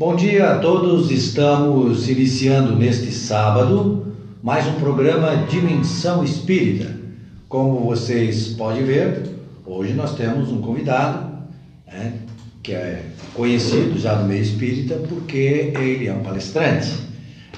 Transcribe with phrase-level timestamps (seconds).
[0.00, 6.96] Bom dia a todos, estamos iniciando neste sábado mais um programa Dimensão Espírita.
[7.50, 9.24] Como vocês podem ver,
[9.66, 11.30] hoje nós temos um convidado
[11.86, 12.14] né,
[12.62, 13.02] que é
[13.34, 16.90] conhecido já do meio espírita porque ele é um palestrante.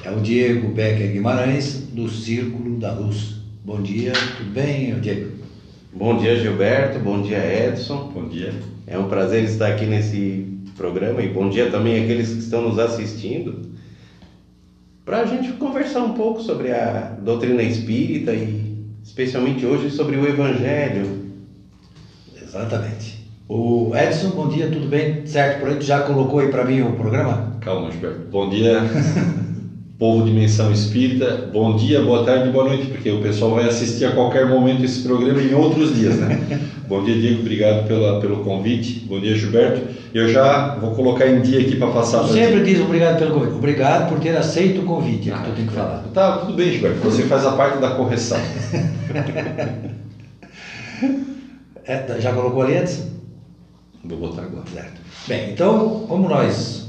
[0.02, 3.36] É o Diego Becker Guimarães, do Círculo da Luz.
[3.64, 5.30] Bom dia, tudo bem, Diego?
[5.94, 6.98] Bom dia, Gilberto.
[6.98, 8.10] Bom dia, Edson.
[8.12, 8.52] Bom dia.
[8.84, 12.78] É um prazer estar aqui nesse programa e bom dia também àqueles que estão nos
[12.78, 13.72] assistindo
[15.04, 18.72] para a gente conversar um pouco sobre a doutrina espírita e
[19.02, 21.22] especialmente hoje sobre o Evangelho.
[22.40, 23.22] Exatamente.
[23.48, 25.26] O Edson, bom dia, tudo bem?
[25.26, 27.56] Certo, por aí tu já colocou aí para mim o programa?
[27.60, 28.20] Calma, Gilberto.
[28.30, 28.80] Bom dia,
[30.02, 31.48] povo Dimensão Espírita.
[31.52, 34.84] Bom dia, boa tarde e boa noite, porque o pessoal vai assistir a qualquer momento
[34.84, 36.60] esse programa em outros dias, né?
[36.88, 39.06] bom dia, Diego, obrigado pela, pelo convite.
[39.06, 39.80] Bom dia, Gilberto.
[40.12, 42.24] Eu já vou colocar em dia aqui para passar.
[42.24, 43.52] Tu sempre diz obrigado pelo convite.
[43.52, 46.02] Obrigado por ter aceito o convite, é que tu tem que falar.
[46.12, 46.98] Tá, tudo bem, Gilberto.
[47.04, 48.40] Você faz a parte da correção.
[51.84, 53.08] É, já colocou ali antes?
[54.04, 54.62] Vou botar agora.
[54.72, 55.00] Certo.
[55.26, 56.81] Bem, então, como nós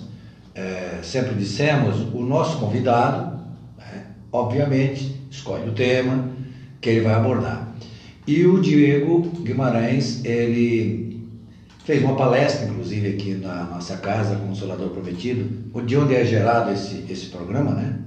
[0.56, 3.40] é, sempre dissemos, o nosso convidado,
[3.78, 6.30] né, obviamente, escolhe o tema
[6.80, 7.73] que ele vai abordar.
[8.26, 11.28] E o Diego Guimarães, ele
[11.84, 17.06] fez uma palestra, inclusive, aqui na nossa casa, Consolador Prometido, de onde é gerado esse,
[17.09, 18.00] esse programa, né?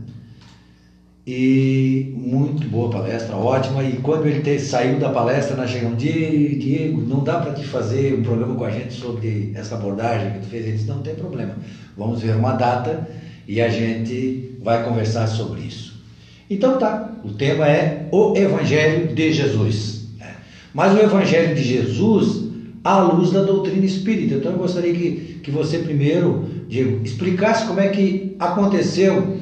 [1.26, 3.82] E muito boa palestra, ótima.
[3.82, 8.14] E quando ele te, saiu da palestra, nós chegamos, Diego, não dá para te fazer
[8.14, 10.64] um programa com a gente sobre essa abordagem que tu fez?
[10.64, 11.56] Ele disse, não tem problema,
[11.96, 13.08] vamos ver uma data
[13.48, 16.00] e a gente vai conversar sobre isso.
[16.48, 20.10] Então tá, o tema é o Evangelho de Jesus.
[20.16, 20.32] Né?
[20.72, 22.46] Mas o Evangelho de Jesus
[22.84, 24.36] à luz da doutrina espírita.
[24.36, 29.38] Então eu gostaria que, que você primeiro, Diego, explicasse como é que aconteceu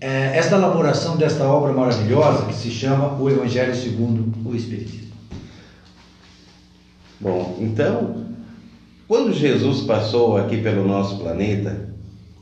[0.00, 5.06] é, esta elaboração desta obra maravilhosa que se chama O Evangelho segundo o Espiritismo.
[7.18, 8.26] Bom, então,
[9.08, 11.88] quando Jesus passou aqui pelo nosso planeta,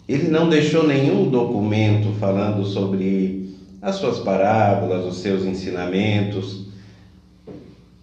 [0.08, 6.66] ele não deixou nenhum documento falando sobre as suas parábolas, os seus ensinamentos.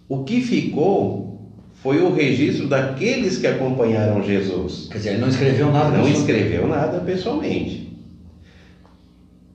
[0.08, 1.40] O que ficou
[1.74, 4.88] foi o registro daqueles que acompanharam Jesus.
[4.90, 5.98] Quer dizer, ele não escreveu nada.
[5.98, 7.81] Não escreveu nada pessoalmente.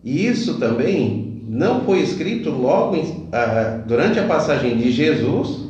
[0.08, 5.68] E isso também não foi escrito logo em, ah, durante a passagem de Jesus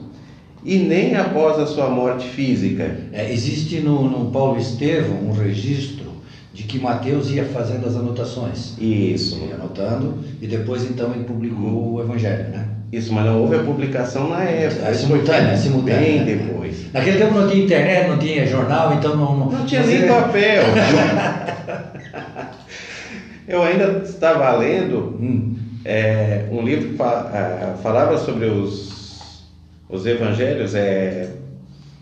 [0.64, 3.00] e nem após a sua morte física.
[3.12, 6.06] É, existe no, no Paulo Estevão um registro
[6.54, 8.76] de que Mateus ia fazendo as anotações.
[8.80, 9.40] Isso.
[9.40, 12.68] Ia anotando e depois então ele publicou o Evangelho, né?
[12.92, 14.88] Isso, mas não houve a publicação na época.
[14.88, 16.00] É simultânea, é simultânea.
[16.00, 16.26] Bem né?
[16.26, 16.94] depois.
[16.94, 19.36] Naquele tempo não tinha internet, não tinha jornal, então não...
[19.36, 20.64] Não, não tinha nem papel.
[23.48, 25.56] Eu ainda estava lendo hum.
[25.86, 26.98] é, um livro que
[27.82, 29.46] falava sobre os,
[29.90, 31.30] os evangelhos é,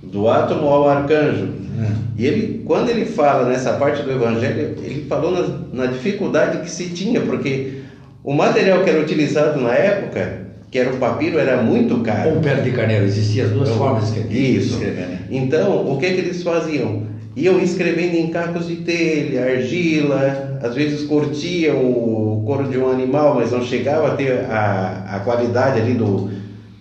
[0.02, 1.46] do átomo ao arcanjo.
[1.46, 2.06] Hum.
[2.18, 6.72] E ele, quando ele fala nessa parte do evangelho, ele falou na, na dificuldade que
[6.72, 7.82] se tinha, porque
[8.24, 12.32] o material que era utilizado na época, que era o papiro, era muito caro.
[12.32, 14.74] Ou pele de carneiro, existiam as duas então, formas que Isso.
[14.74, 15.20] Escrever, né?
[15.30, 17.04] Então, o que, que eles faziam?
[17.36, 23.36] Iam escrevendo em cacos de telha, argila, às vezes curtiam o couro de um animal,
[23.36, 26.32] mas não chegava a ter a, a qualidade ali do,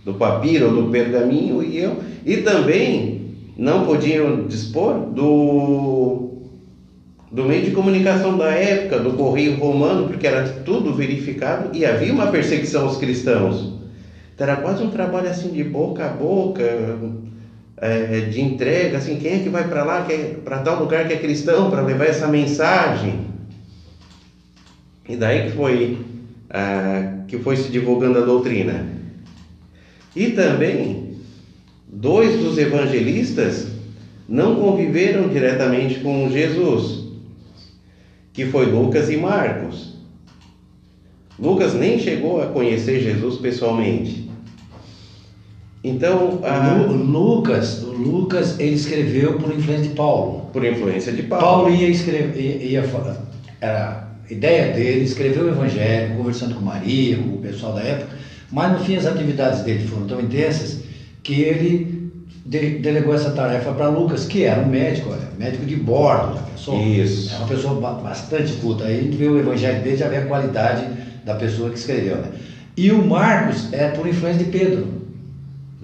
[0.05, 6.31] do papiro ou do pergaminho, e, eu, e também não podiam dispor do,
[7.31, 12.13] do meio de comunicação da época, do correio romano, porque era tudo verificado e havia
[12.13, 13.75] uma perseguição aos cristãos.
[14.35, 16.63] Então era quase um trabalho assim de boca a boca,
[17.77, 21.13] é, de entrega, assim, quem é que vai para lá, é, para tal lugar que
[21.13, 23.34] é cristão, para levar essa mensagem?
[25.09, 25.99] E daí que foi,
[26.51, 28.87] ah, que foi se divulgando a doutrina.
[30.17, 31.17] E também,
[31.87, 33.67] dois dos evangelistas
[34.29, 37.05] não conviveram diretamente com Jesus,
[38.33, 39.95] que foi Lucas e Marcos.
[41.39, 44.31] Lucas nem chegou a conhecer Jesus pessoalmente.
[45.83, 46.87] Então, a...
[46.91, 50.49] Lucas, Lucas ele escreveu por influência de Paulo.
[50.53, 51.45] Por influência de Paulo.
[51.45, 53.21] Paulo ia escrever, ia, ia falar,
[53.61, 58.17] era ideia dele, escreveu o Evangelho, conversando com Maria, com o pessoal da época,
[58.51, 60.81] mas no fim as atividades dele foram tão intensas
[61.23, 62.13] que ele
[62.45, 67.35] de, delegou essa tarefa para Lucas, que era um médico, médico de bordo, pessoa, Isso.
[67.35, 68.85] é uma pessoa bastante culta.
[68.85, 70.87] Aí a gente vê o Evangelho dele já vê a qualidade
[71.25, 72.17] da pessoa que escreveu.
[72.17, 72.29] Né?
[72.77, 75.05] E o Marcos é por influência de Pedro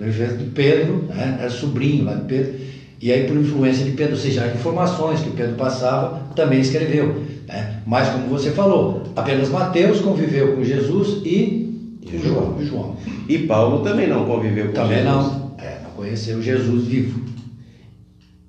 [0.06, 1.36] do de Pedro, né?
[1.38, 2.54] era sobrinho lá de Pedro,
[3.02, 7.22] E aí, por influência de Pedro, ou seja, as informações que Pedro passava, também escreveu.
[7.50, 7.82] Né?
[7.84, 11.68] Mas, como você falou, apenas Mateus conviveu com Jesus e,
[12.06, 12.56] E João.
[12.60, 12.96] e João.
[13.28, 15.12] E Paulo também não conviveu com Também Jesus.
[15.26, 17.20] não, é, não conheceu Jesus vivo.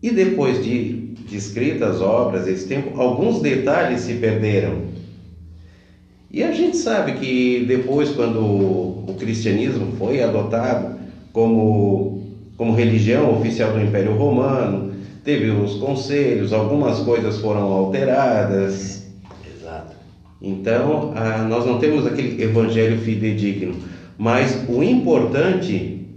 [0.04, 4.92] E depois de, de escritas obras, esse tempo, alguns detalhes se perderam.
[6.30, 10.96] E a gente sabe que depois, quando o cristianismo foi adotado
[11.34, 12.24] como,
[12.56, 14.91] como religião oficial do Império Romano,
[15.24, 19.04] teve os conselhos, algumas coisas foram alteradas.
[19.56, 19.96] Exato.
[20.42, 23.76] Então, ah, nós não temos aquele evangelho fidedigno.
[24.18, 26.08] Mas o importante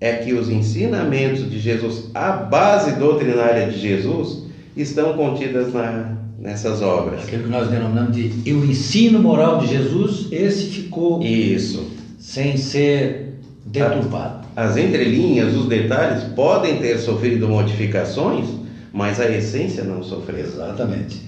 [0.00, 4.44] é que os ensinamentos de Jesus, a base doutrinária de Jesus,
[4.76, 7.24] estão contidas na, nessas obras.
[7.24, 11.90] Aquilo que nós denominamos de e o ensino moral de Jesus, esse ficou Isso.
[12.18, 14.43] sem ser deturpado.
[14.56, 18.46] As entrelinhas, os detalhes podem ter sofrido modificações,
[18.92, 20.44] mas a essência não sofreu.
[20.44, 21.20] Exatamente.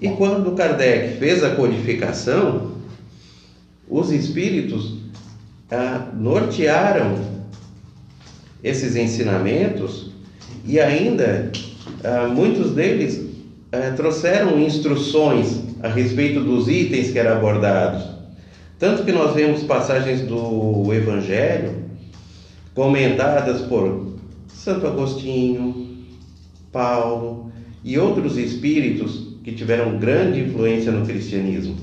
[0.00, 2.72] E quando Kardec fez a codificação,
[3.88, 4.98] os espíritos
[5.70, 7.18] ah, nortearam
[8.64, 10.10] esses ensinamentos
[10.64, 11.50] e ainda
[12.02, 13.26] ah, muitos deles
[13.72, 18.04] ah, trouxeram instruções a respeito dos itens que eram abordados.
[18.78, 21.85] Tanto que nós vemos passagens do Evangelho
[22.76, 24.12] comentadas por
[24.46, 26.04] Santo Agostinho,
[26.70, 27.50] Paulo
[27.82, 31.74] e outros espíritos que tiveram grande influência no cristianismo.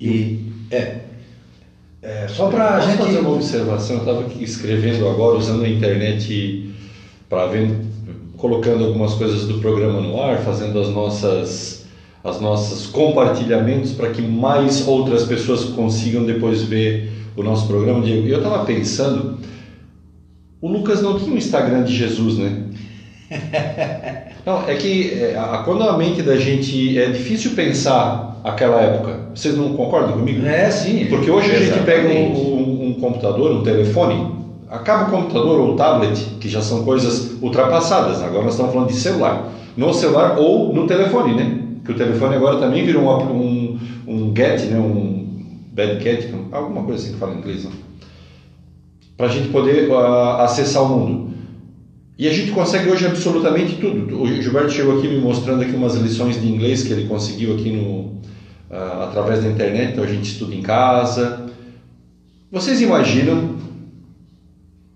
[0.00, 1.00] E é,
[2.00, 3.96] é só para a gente fazer uma observação?
[3.96, 6.74] Eu estava escrevendo agora, usando a internet
[7.28, 7.80] para ver,
[8.38, 11.83] colocando algumas coisas do programa no ar, fazendo as nossas,
[12.24, 18.00] as nossas compartilhamentos para que mais outras pessoas consigam depois ver o nosso programa.
[18.00, 19.38] Diego, e eu estava pensando,
[20.60, 22.62] o Lucas não tinha um Instagram de Jesus, né?
[24.46, 29.20] Não, é que é, a- quando a mente da gente é difícil pensar aquela época.
[29.34, 30.44] Vocês não concordam comigo?
[30.46, 31.06] É, sim.
[31.06, 34.34] Porque hoje a gente pega um, um- um computador, um telefone,
[34.70, 38.22] acaba o computador ou o tablet, que já são coisas ultrapassadas.
[38.22, 39.48] Agora nós estamos falando de celular.
[39.76, 41.60] No celular ou no telefone, né?
[41.84, 44.78] Que o telefone agora também virou um, um, um get, né?
[44.78, 45.24] Um
[45.74, 47.72] bad cat, alguma coisa assim que fala em inglês, né?
[49.16, 51.34] Para a gente poder ah, acessar o mundo.
[52.16, 54.22] E a gente consegue hoje absolutamente tudo.
[54.22, 57.70] O Gilberto chegou aqui me mostrando aqui umas lições de inglês que ele conseguiu aqui
[57.70, 58.20] no,
[58.70, 61.46] ah, através da internet, então a gente estuda em casa.
[62.52, 63.56] Vocês imaginam,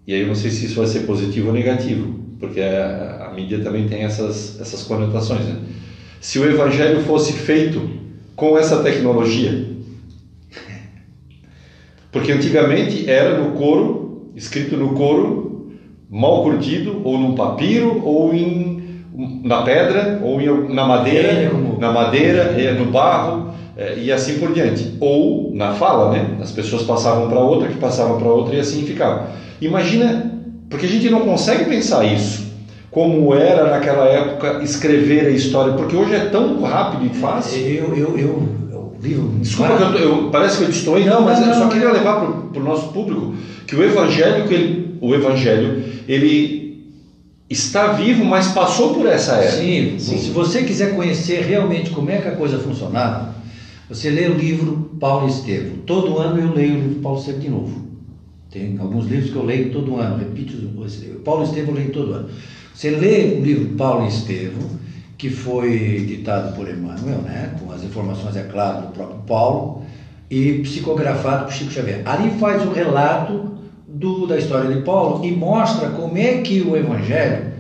[0.07, 3.35] e aí eu não sei se isso vai ser positivo ou negativo, porque a, a
[3.35, 5.61] mídia também tem essas, essas conotações, né?
[6.21, 7.89] Se o evangelho fosse feito
[8.35, 9.67] com essa tecnologia,
[12.11, 15.69] porque antigamente era no couro, escrito no couro,
[16.09, 18.81] mal curtido, ou num papiro, ou em,
[19.45, 24.11] na pedra, ou em, na madeira, É, como- na madeira, é, no barro, é, e
[24.11, 24.97] assim por diante.
[25.01, 26.39] Ou na fala, né?
[26.41, 29.29] As pessoas passavam para outra, que passavam para outra, e assim ficava.
[29.61, 30.33] Imagina,
[30.71, 32.48] porque a gente não consegue pensar isso.
[32.99, 37.63] Como era naquela época escrever a história, porque hoje é tão rápido e fácil.
[37.65, 39.29] Eu, eu, eu, eu vivo.
[39.39, 42.19] Desculpa, que eu, eu- parece que eu destoei, não, Não, mas eu só queria levar
[42.51, 43.35] para o nosso público
[43.69, 46.89] que o evangelho, que ele, o evangelho, ele
[47.49, 49.53] está vivo, mas passou por essa era.
[49.53, 53.33] Sim, se você quiser conhecer realmente como é que a coisa funcionava,
[53.89, 55.77] você lê o livro Paulo e Estevão.
[55.87, 57.89] Todo ano eu leio o livro Paulo e Estevão de novo.
[58.51, 60.57] Tem alguns livros que eu leio todo ano, repito.
[61.23, 62.27] Paulo e Estevão eu leio todo ano.
[62.79, 64.71] Você lê o livro Paulo e Estevão,
[65.17, 69.83] que foi ditado por Emmanuel, né, com as informações, é claro, do próprio Paulo,
[70.31, 72.03] e psicografado por Chico Xavier.
[72.05, 76.77] Ali faz o relato do, da história de Paulo e mostra como é que o
[76.77, 77.51] Evangelho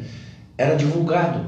[0.56, 1.40] era divulgado.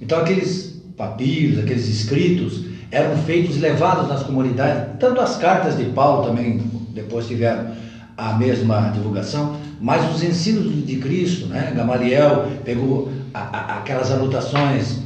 [0.00, 5.00] Então aqueles papiros, aqueles escritos eram feitos levados nas comunidades.
[5.00, 6.58] Tanto as cartas de Paulo também
[6.94, 7.72] depois tiveram
[8.16, 11.72] a mesma divulgação, mas os ensinos de Cristo, né?
[11.74, 14.98] Gamaliel pegou a- a- aquelas anotações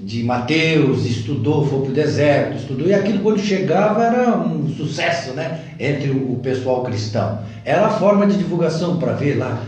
[0.00, 5.32] de Mateus, estudou, foi para o deserto, estudou, e aquilo quando chegava era um sucesso
[5.32, 5.58] né?
[5.78, 7.38] entre o pessoal cristão.
[7.64, 9.58] Era a forma de divulgação para ver lá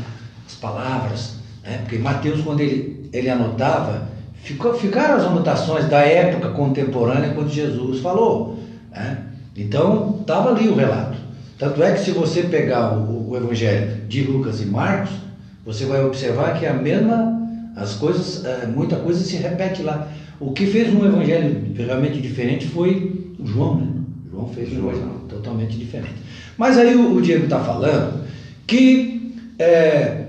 [0.47, 1.33] as palavras,
[1.65, 1.79] né?
[1.79, 4.03] porque Mateus, quando ele, ele anotava,
[4.43, 8.59] ficou, ficaram as anotações da época contemporânea quando Jesus falou.
[8.91, 9.19] né?
[9.57, 11.17] Então, estava ali o relato.
[11.59, 15.11] Tanto é que se você pegar o, o Evangelho de Lucas e Marcos,
[15.65, 17.41] você vai observar que é a mesma,
[17.75, 20.09] as coisas, eh, muita coisa se repete lá.
[20.39, 23.89] O que fez um Evangelho realmente diferente foi o João, né?
[24.31, 24.89] João fez um.
[24.89, 26.17] Evangelho totalmente diferente.
[26.59, 28.25] Mas aí o, o Diego está falando
[28.67, 30.27] que é,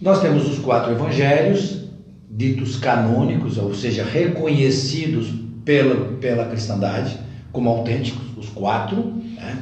[0.00, 1.88] nós temos os quatro evangelhos,
[2.30, 5.32] ditos canônicos, ou seja, reconhecidos
[5.64, 7.18] pela, pela cristandade
[7.50, 9.58] como autênticos, os quatro, né?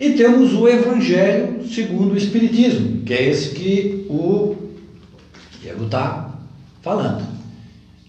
[0.00, 4.56] E temos o evangelho segundo o Espiritismo, que é esse que o
[5.60, 6.34] Diego está
[6.80, 7.24] falando.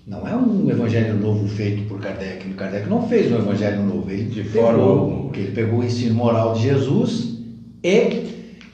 [0.08, 2.48] Não é um evangelho novo feito por Kardec.
[2.50, 4.10] O Kardec não fez um evangelho novo.
[4.10, 7.38] Ele De pegou, forma- ele pegou o ensino moral de Jesus
[7.84, 8.24] e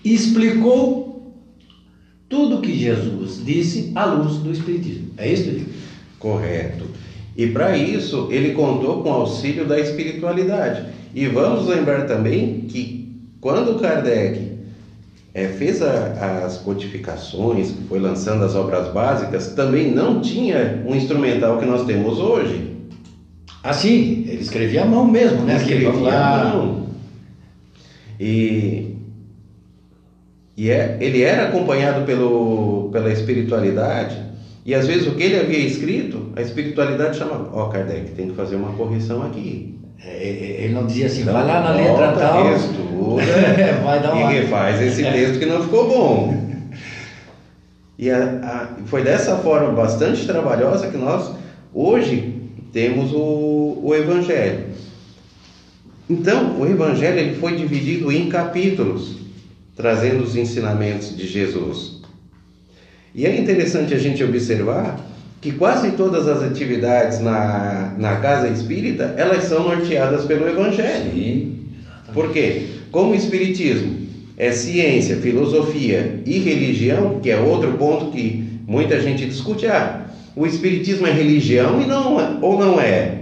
[0.05, 1.33] explicou
[2.29, 5.09] tudo que Jesus disse à luz do Espiritismo.
[5.17, 5.65] É isso, Diego?
[6.19, 6.85] Correto.
[7.35, 10.85] E para isso, ele contou com o auxílio da espiritualidade.
[11.13, 12.96] E vamos lembrar também que
[13.47, 14.57] quando Kardec
[15.33, 21.57] eh, fez a- as codificações, foi lançando as obras básicas, também não tinha um instrumental
[21.57, 22.75] que nós temos hoje.
[23.63, 25.55] Assim, ele escrevia à mão mesmo, né?
[25.55, 26.87] Escrevia à mão.
[28.19, 28.97] E,
[30.57, 34.21] e é, ele era acompanhado pelo, pela espiritualidade,
[34.65, 38.35] e às vezes o que ele havia escrito, a espiritualidade chamava: Ó, Kardec, tem que
[38.35, 39.79] fazer uma correção aqui.
[40.03, 42.55] É, é, Ele não dizia assim, Então, vai lá na letra tal.
[42.55, 43.23] Estuda
[43.83, 44.31] vai dar uma.
[44.33, 46.47] e refaz esse texto que não ficou bom.
[47.97, 51.31] E a- a- foi dessa forma bastante trabalhosa que nós
[51.73, 54.65] hoje temos o, o Evangelho.
[56.09, 59.17] Então, o Evangelho ele foi dividido em capítulos,
[59.75, 62.01] trazendo os ensinamentos de Jesus.
[63.15, 64.99] E é interessante a gente observar
[65.47, 71.09] que quase todas as atividades na, na casa espírita, elas são norteadas pelo Evangelho.
[71.13, 71.59] Sim,
[72.13, 72.63] Por quê?
[72.91, 73.95] Como o Espiritismo
[74.35, 80.45] é ciência, filosofia e religião, que é outro ponto que muita gente discute, ah, o
[80.45, 83.19] Espiritismo é religião e não é- ou não é?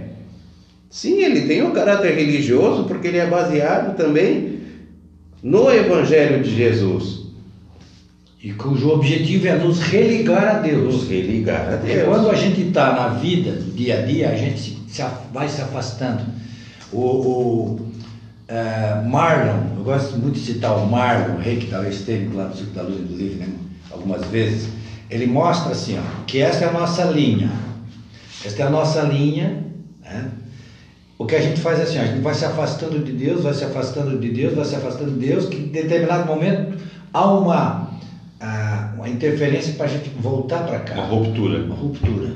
[0.89, 4.61] Sim, ele tem um caráter religioso porque ele é baseado também
[5.43, 7.24] no Evangelho de Jesus,
[8.45, 10.93] E cujo objetivo é nos religar a Deus.
[10.93, 12.07] nos religar a Porque Deus.
[12.07, 15.49] quando a gente está na vida, do dia a dia, a gente se, se vai
[15.49, 16.21] se afastando.
[16.93, 17.91] O, o,
[18.47, 22.43] eh, Marlon, eu gosto muito de citar o Marlon, o rei que talvez esteve lá
[22.43, 23.49] no Circo da Luz, inclusive, né,
[23.89, 24.69] algumas vezes.
[25.09, 27.49] Ele mostra assim, ó, que essa é a nossa linha.
[28.45, 29.63] Esta é a nossa linha.
[30.03, 30.29] Né?
[31.17, 33.41] O que a gente faz é assim, ó, a gente vai se afastando de Deus,
[33.41, 36.77] vai se afastando de Deus, vai se afastando de Deus, que em determinado momento
[37.11, 37.84] há uma,
[39.05, 41.63] uma interferência para a gente voltar para cá Uma ruptura.
[41.63, 42.33] uma ruptura,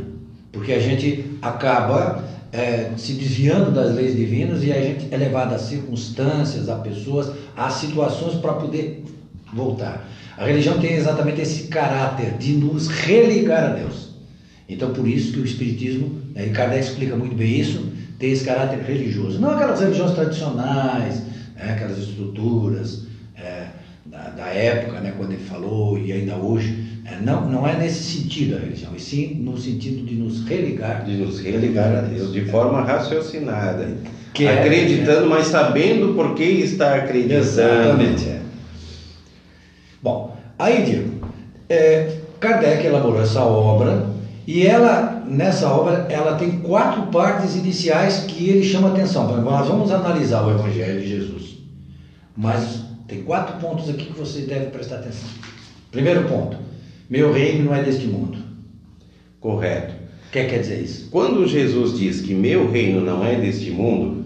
[0.51, 5.53] porque a gente acaba é, se desviando das leis divinas e a gente é levado
[5.53, 9.03] a circunstâncias, a pessoas, a situações para poder
[9.51, 10.07] voltar.
[10.37, 14.09] A religião tem exatamente esse caráter de nos religar a Deus.
[14.67, 17.83] Então, por isso que o Espiritismo, né, e Kardec explica muito bem isso,
[18.19, 19.39] tem esse caráter religioso.
[19.39, 21.23] Não aquelas religiões tradicionais,
[21.55, 23.08] né, aquelas estruturas
[24.35, 26.87] da, da época, né, quando ele falou, e ainda hoje.
[27.05, 31.03] É, não, não é nesse sentido a religião, e sim no sentido de nos religar.
[31.03, 33.97] de nos religar a Deus de forma raciocinada,
[34.33, 37.39] Que é- acreditando, mas sabendo por que está acreditando.
[37.39, 38.25] Exatamente.
[38.27, 38.39] é.
[40.01, 41.27] Bom, aí Diego,
[41.67, 44.07] é, Kardec elaborou essa obra
[44.47, 49.41] e ela, nessa obra, ela tem quatro partes iniciais que ele chama atenção.
[49.41, 51.57] Nós vamos analisar o Evangelho de Jesus,
[52.37, 55.27] mas tem quatro pontos aqui que você deve prestar atenção.
[55.91, 56.57] Primeiro ponto,
[57.09, 58.37] meu reino não é deste mundo.
[59.39, 59.95] Correto.
[60.27, 61.09] O que quer dizer isso?
[61.09, 64.25] Quando Jesus diz que meu reino não é deste mundo,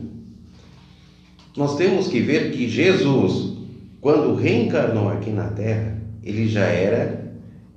[1.55, 3.53] nós temos que ver que Jesus,
[4.01, 7.23] quando reencarnou aqui na Terra, ele já era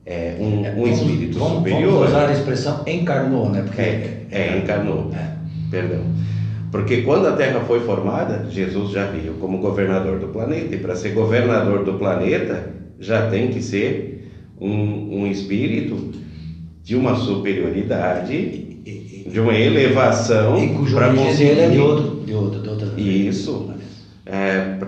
[0.05, 1.93] é, um, um espírito vamos, superior.
[1.93, 3.63] Vamos usar a expressão encarnou, né?
[3.63, 5.13] Porque É, é, encarnou.
[5.15, 5.37] É.
[5.71, 6.03] Perdão.
[6.71, 10.75] Porque quando a Terra foi formada, Jesus já veio como governador do planeta.
[10.75, 14.31] E para ser governador do planeta, já tem que ser
[14.61, 16.13] um, um espírito
[16.83, 18.83] de uma superioridade,
[19.27, 20.57] de uma elevação
[20.93, 21.21] para dele
[21.61, 23.01] é de conseguir outro, de outro, de outra.
[23.01, 23.71] Isso.
[24.25, 24.79] é,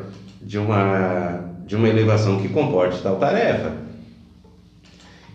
[0.42, 3.72] de uma de uma elevação que comporte tal tarefa.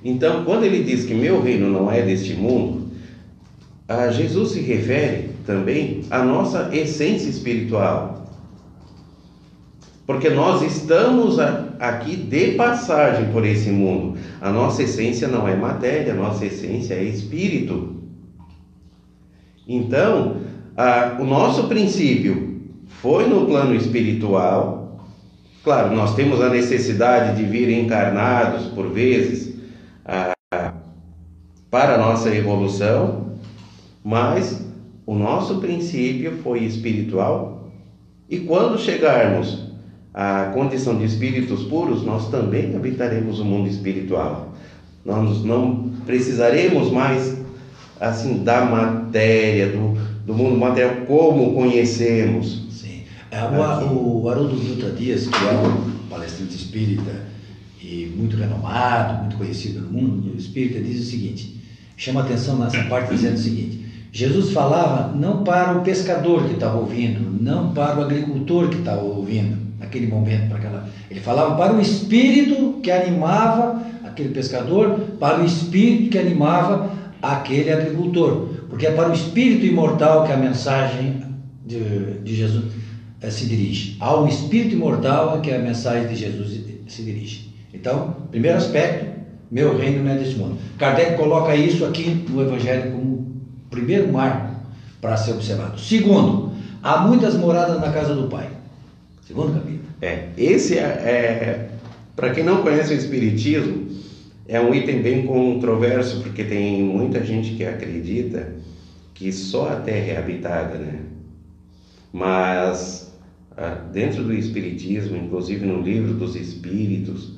[0.04, 2.88] Então, quando ele diz que meu reino não é deste mundo,
[3.88, 8.28] a Jesus se refere também à nossa essência espiritual.
[10.06, 14.18] Porque nós estamos a- aqui de passagem por esse mundo.
[14.42, 18.04] A nossa essência não é matéria, a nossa essência é espírito.
[19.68, 20.38] Então,
[20.76, 22.62] a- o nosso princípio
[23.02, 25.00] foi no plano espiritual.
[25.64, 29.56] Claro, nós temos a necessidade de vir encarnados por vezes
[30.06, 30.34] a-
[31.72, 33.38] para a nossa evolução,
[34.04, 34.73] mas
[35.06, 37.72] o nosso princípio foi espiritual.
[38.30, 39.72] E quando chegarmos
[40.14, 44.54] a condição de espíritos puros, nós também habitaremos o mundo espiritual.
[45.04, 47.38] Nós não precisaremos mais
[48.00, 52.66] assim da matéria, do, do mundo material como conhecemos.
[52.70, 53.04] Sim.
[53.32, 57.12] É, o, o Haroldo Dutra Dias, que é um palestrante espírita
[57.82, 61.60] e muito renomado, muito conhecido no mundo espírita, diz o seguinte:
[61.98, 63.83] chama atenção nessa parte dizendo o seguinte:
[64.16, 69.02] Jesus falava não para o pescador que estava ouvindo, não para o agricultor que estava
[69.02, 70.90] ouvindo, naquele momento, para aquela.
[71.10, 77.72] Ele falava para o espírito que animava aquele pescador, para o espírito que animava aquele
[77.72, 81.24] agricultor, porque é para o espírito imortal que a mensagem
[81.66, 82.66] de, de Jesus
[83.20, 83.98] eh, se dirige.
[84.00, 87.52] Ao espírito imortal é que a mensagem de Jesus se dirige.
[87.74, 89.14] Então, primeiro aspecto,
[89.50, 90.58] meu reino não é desse mundo.
[90.78, 93.13] Kardec coloca isso aqui no Evangelho como
[93.74, 94.56] primeiro marco
[95.02, 95.80] para ser observado.
[95.80, 98.50] Segundo, há muitas moradas na casa do Pai.
[99.26, 99.84] Segundo capítulo.
[100.02, 101.70] É, esse é, é
[102.16, 103.88] para quem não conhece o Espiritismo,
[104.48, 108.54] é um item bem controverso, porque tem muita gente que acredita
[109.14, 111.00] que só a Terra é habitada, né?
[112.12, 113.12] Mas
[113.58, 117.34] ah, dentro do Espiritismo, inclusive no livro dos Espíritos,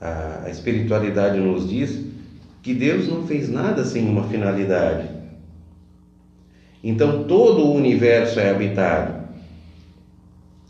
[0.00, 2.04] a espiritualidade nos diz
[2.62, 5.17] que Deus não fez nada sem uma finalidade.
[6.82, 9.14] Então todo o universo é habitado,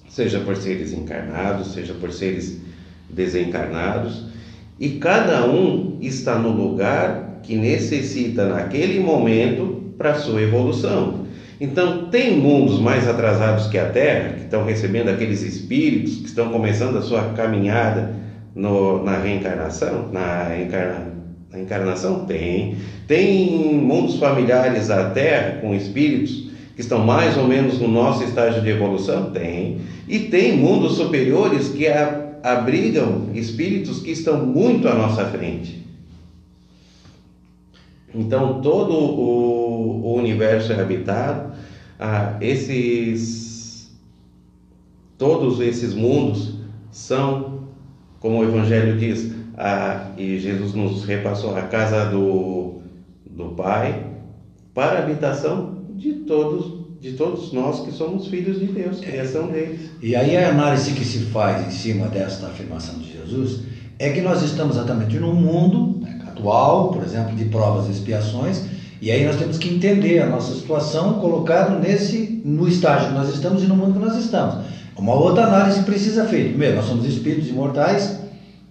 [0.09, 2.61] seja por seres encarnados, seja por seres
[3.11, 4.27] desencarnados,
[4.79, 11.27] e cada um está no lugar que necessita naquele momento para sua evolução.
[11.61, 16.51] Então, tem mundos mais atrasados que a Terra, que estão recebendo aqueles espíritos que estão
[16.51, 18.15] começando a sua caminhada
[18.55, 20.09] no, na reencarnação?
[20.13, 21.18] Na, encarna,
[21.59, 22.25] na encarnação?
[22.25, 22.77] Tem.
[23.07, 28.63] Tem mundos familiares à Terra com espíritos que estão mais ou menos no nosso estágio
[28.63, 29.31] de evolução?
[29.31, 29.81] Tem.
[30.07, 31.87] E tem mundos superiores que
[32.43, 35.87] abrigam espíritos que estão muito à nossa frente.
[38.15, 41.53] Então, todo o, o universo é habitado,
[41.99, 43.91] ah, esses,
[45.19, 46.55] todos esses mundos
[46.91, 47.65] são,
[48.19, 52.81] como o Evangelho diz, ah, e Jesus nos repassou, a casa do,
[53.29, 54.07] do Pai,
[54.73, 59.91] para a habitação de todos de todos nós que somos filhos de Deus, criação deles.
[60.03, 63.61] E aí a análise que se faz em cima desta afirmação de Jesus
[64.01, 68.65] é que nós estamos exatamente num mundo né, atual, por exemplo, de provas e expiações,
[69.01, 73.33] e aí nós temos que entender a nossa situação colocado nesse no estágio que nós
[73.33, 74.65] estamos e no mundo que nós estamos.
[74.97, 76.49] Uma outra análise precisa ser feita.
[76.49, 78.28] Primeiro, nós somos espíritos imortais.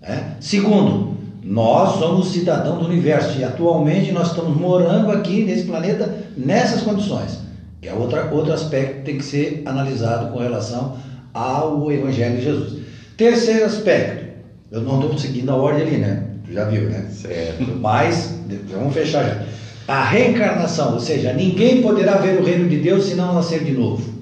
[0.07, 0.35] Né?
[0.39, 6.81] Segundo, nós somos cidadãos do universo e atualmente nós estamos morando aqui nesse planeta nessas
[6.81, 7.47] condições
[7.81, 10.97] que é outra, outro aspecto que tem que ser analisado com relação
[11.33, 12.81] ao Evangelho de Jesus.
[13.15, 14.25] Terceiro aspecto,
[14.71, 16.23] eu não estou seguindo a ordem ali, né?
[16.45, 17.07] Tu já viu, né?
[17.11, 17.63] Certo.
[17.79, 18.39] Mas,
[18.71, 19.45] vamos fechar já.
[19.87, 23.71] A reencarnação, ou seja, ninguém poderá ver o reino de Deus se não nascer de
[23.71, 24.16] novo.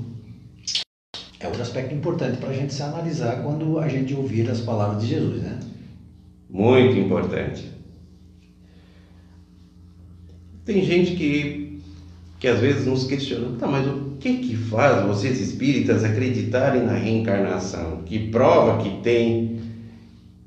[1.66, 5.42] Aspecto importante para a gente se analisar quando a gente ouvir as palavras de Jesus,
[5.42, 5.60] né?
[6.48, 7.72] Muito importante.
[10.64, 11.66] Tem gente que
[12.40, 16.94] que às vezes nos questionam, tá, mas o que que faz vocês espíritas acreditarem na
[16.94, 18.04] reencarnação?
[18.06, 19.62] Que prova que tem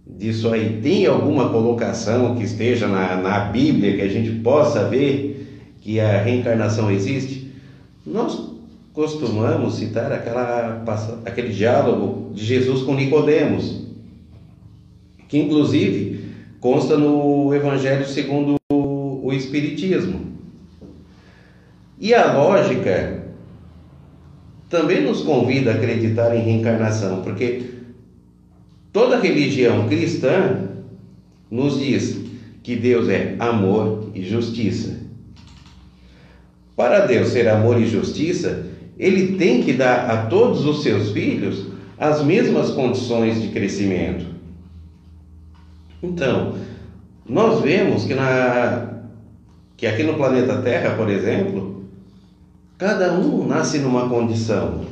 [0.06, 0.80] disso aí?
[0.80, 6.22] Tem alguma colocação que esteja na, na Bíblia que a gente possa ver que a
[6.22, 7.50] reencarnação existe?
[8.06, 8.57] Nós
[8.98, 10.82] costumamos citar aquela,
[11.24, 13.84] aquele diálogo de Jesus com Nicodemos,
[15.28, 20.32] que inclusive consta no Evangelho segundo o Espiritismo.
[22.00, 23.22] E a lógica
[24.68, 27.70] também nos convida a acreditar em reencarnação, porque
[28.92, 30.70] toda religião cristã
[31.48, 32.18] nos diz
[32.64, 34.98] que Deus é amor e justiça.
[36.74, 38.66] Para Deus ser amor e justiça,
[38.98, 41.66] ele tem que dar a todos os seus filhos
[41.98, 44.26] as mesmas condições de crescimento.
[46.02, 46.54] Então,
[47.28, 49.02] nós vemos que, na,
[49.76, 51.78] que aqui no planeta Terra, por exemplo,
[52.78, 54.84] Cada um nasce numa condição.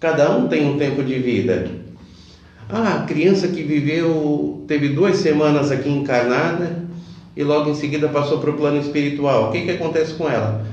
[0.00, 1.70] Cada um tem um tempo de vida.
[2.68, 6.84] Ah, a criança que viveu, teve duas semanas aqui encarnada
[7.36, 9.48] e logo em seguida passou para o plano espiritual.
[9.48, 10.66] O que, que acontece com ela?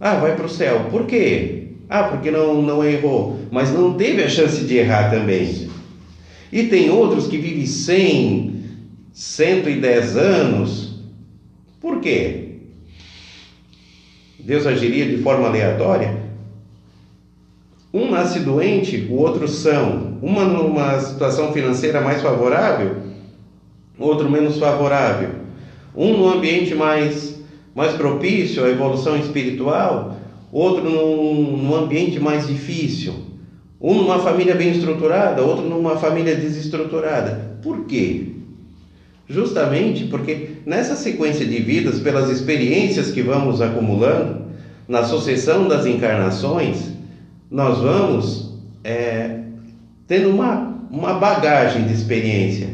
[0.00, 0.86] Ah, vai para o céu.
[0.90, 1.68] Por quê?
[1.88, 3.38] Ah, porque não, não errou.
[3.50, 5.68] Mas não teve a chance de errar também.
[6.50, 8.64] E tem outros que vivem 100,
[9.12, 10.94] 110 anos.
[11.80, 12.46] Por quê?
[14.38, 16.30] Deus agiria de forma aleatória?
[17.92, 20.18] Um nasce doente, o outro são.
[20.22, 22.96] Uma numa situação financeira mais favorável,
[23.98, 25.30] outro menos favorável.
[25.94, 27.39] Um num ambiente mais,
[27.80, 30.14] mais propício à evolução espiritual,
[30.52, 33.14] outro num, num ambiente mais difícil.
[33.80, 37.56] Um numa família bem estruturada, outro numa família desestruturada.
[37.62, 38.32] Por quê?
[39.26, 44.42] Justamente porque nessa sequência de vidas, pelas experiências que vamos acumulando,
[44.86, 46.90] na sucessão das encarnações,
[47.50, 49.38] nós vamos é,
[50.06, 52.68] tendo uma, uma bagagem de experiência.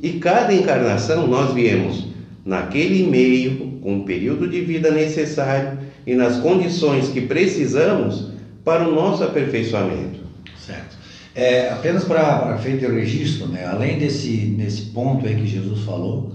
[0.00, 2.11] E cada encarnação nós viemos
[2.44, 8.28] naquele meio, com o período de vida necessário e nas condições que precisamos
[8.64, 10.20] para o nosso aperfeiçoamento.
[10.58, 10.96] Certo.
[11.34, 16.32] É, apenas para feito o registro, né, além desse, desse ponto aí que Jesus falou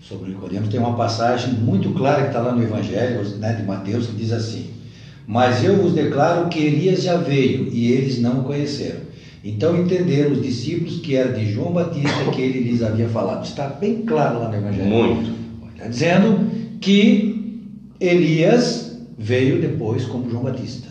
[0.00, 4.08] sobre Nicodemos, tem uma passagem muito clara que está lá no Evangelho né, de Mateus
[4.08, 4.70] que diz assim:
[5.26, 9.10] Mas eu vos declaro que Elias já veio e eles não o conheceram.
[9.42, 13.44] Então entenderam os discípulos que era de João Batista que ele lhes havia falado.
[13.44, 14.88] Está bem claro lá no Evangelho.
[14.88, 15.39] Muito.
[15.80, 17.64] Está dizendo que
[17.98, 20.88] Elias veio depois como João Batista.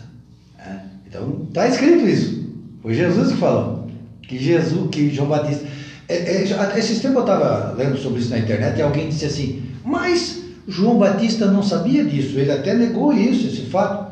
[0.58, 0.82] né?
[1.06, 2.44] Então está escrito isso.
[2.82, 3.88] Foi Jesus que falou.
[4.22, 5.64] Que Jesus, que João Batista.
[6.08, 9.62] É, é, esse tempo eu estava lendo sobre isso na internet e alguém disse assim,
[9.84, 14.10] mas João Batista não sabia disso, ele até negou isso, esse fato.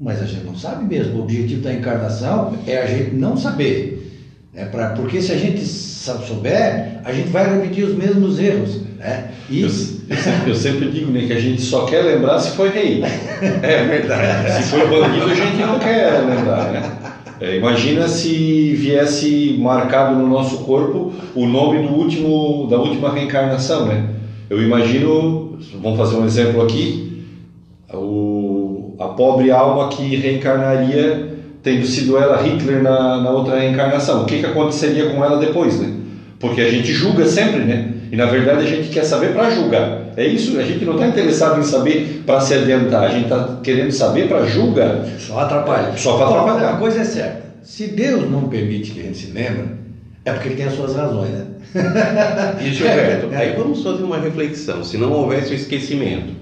[0.00, 1.18] Mas a gente não sabe mesmo.
[1.18, 4.10] O objetivo da encarnação é a gente não saber.
[4.54, 4.64] Né?
[4.64, 8.80] Pra, porque se a gente souber, a gente vai repetir os mesmos erros.
[9.02, 9.30] Né?
[9.50, 9.70] E Eu, eu
[10.16, 13.02] sempre, eu sempre digo né, que a gente só quer lembrar se foi rei.
[13.62, 14.62] É verdade.
[14.62, 16.92] Se foi bandido, a gente não quer lembrar, né?
[17.40, 23.86] É, imagina se viesse marcado no nosso corpo o nome do último, da última reencarnação,
[23.86, 24.10] né?
[24.48, 27.24] Eu imagino, vamos fazer um exemplo aqui,
[27.92, 31.32] o, a pobre alma que reencarnaria
[31.64, 34.22] tendo sido ela Hitler na, na outra reencarnação.
[34.22, 35.94] O que, que aconteceria com ela depois, né?
[36.38, 37.91] Porque a gente julga sempre, né?
[38.12, 40.12] E na verdade a gente quer saber para julgar.
[40.18, 43.58] É isso, a gente não está interessado em saber para se adiantar, a gente está
[43.64, 45.06] querendo saber para julgar.
[45.18, 45.96] Só atrapalha.
[45.96, 46.72] Só Bom, atrapalhar.
[46.72, 49.64] Uma coisa é certa: se Deus não permite que a gente se lembre,
[50.26, 51.46] é porque ele tem as suas razões, né?
[52.60, 54.84] E Gilberto, aí vamos fazer uma reflexão.
[54.84, 56.34] Se não houvesse o esquecimento,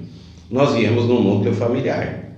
[0.50, 2.32] nós viemos num núcleo familiar.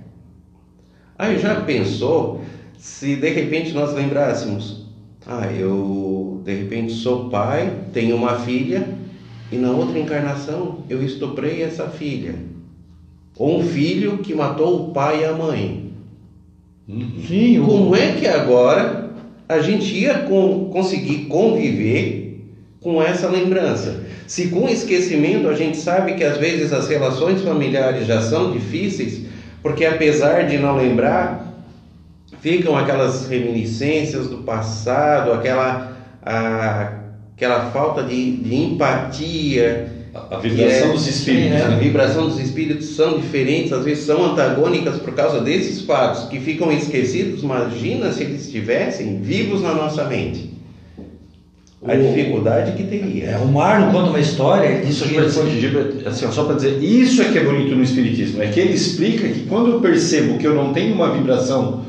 [1.17, 2.41] Aí já pensou
[2.77, 4.85] se de repente nós lembrássemos:
[5.25, 9.01] ah, eu de repente sou pai, tenho uma filha
[9.51, 12.35] e na outra encarnação eu estuprei essa filha.
[13.37, 15.91] Ou um filho que matou o pai e a mãe.
[17.27, 19.09] Sim, o- Como é que agora
[19.47, 22.41] a gente ia con- conseguir conviver
[22.81, 24.01] com essa lembrança?
[24.27, 29.21] Se com esquecimento a gente sabe que às vezes as relações familiares já são difíceis,
[29.61, 31.53] porque apesar de não lembrar,
[32.39, 37.02] ficam aquelas reminiscências do passado, aquela, a-
[37.43, 41.77] aquela falta de, de empatia, A, a vibração É, dos espíritos, a né?
[41.77, 46.71] vibração dos espíritos são diferentes, às vezes são antagônicas por causa desses fatos que ficam
[46.71, 47.41] esquecidos.
[47.43, 50.51] Imagina se eles estivessem vivos na nossa mente.
[51.85, 53.37] A O- dificuldade que É, teria.
[53.39, 57.25] o Marlon conta uma história, Isso que ele foi- assim, só para dizer, isso é
[57.25, 60.53] que é bonito no Espiritismo, é que ele explica que quando eu percebo que eu
[60.55, 61.81] não tenho uma vibração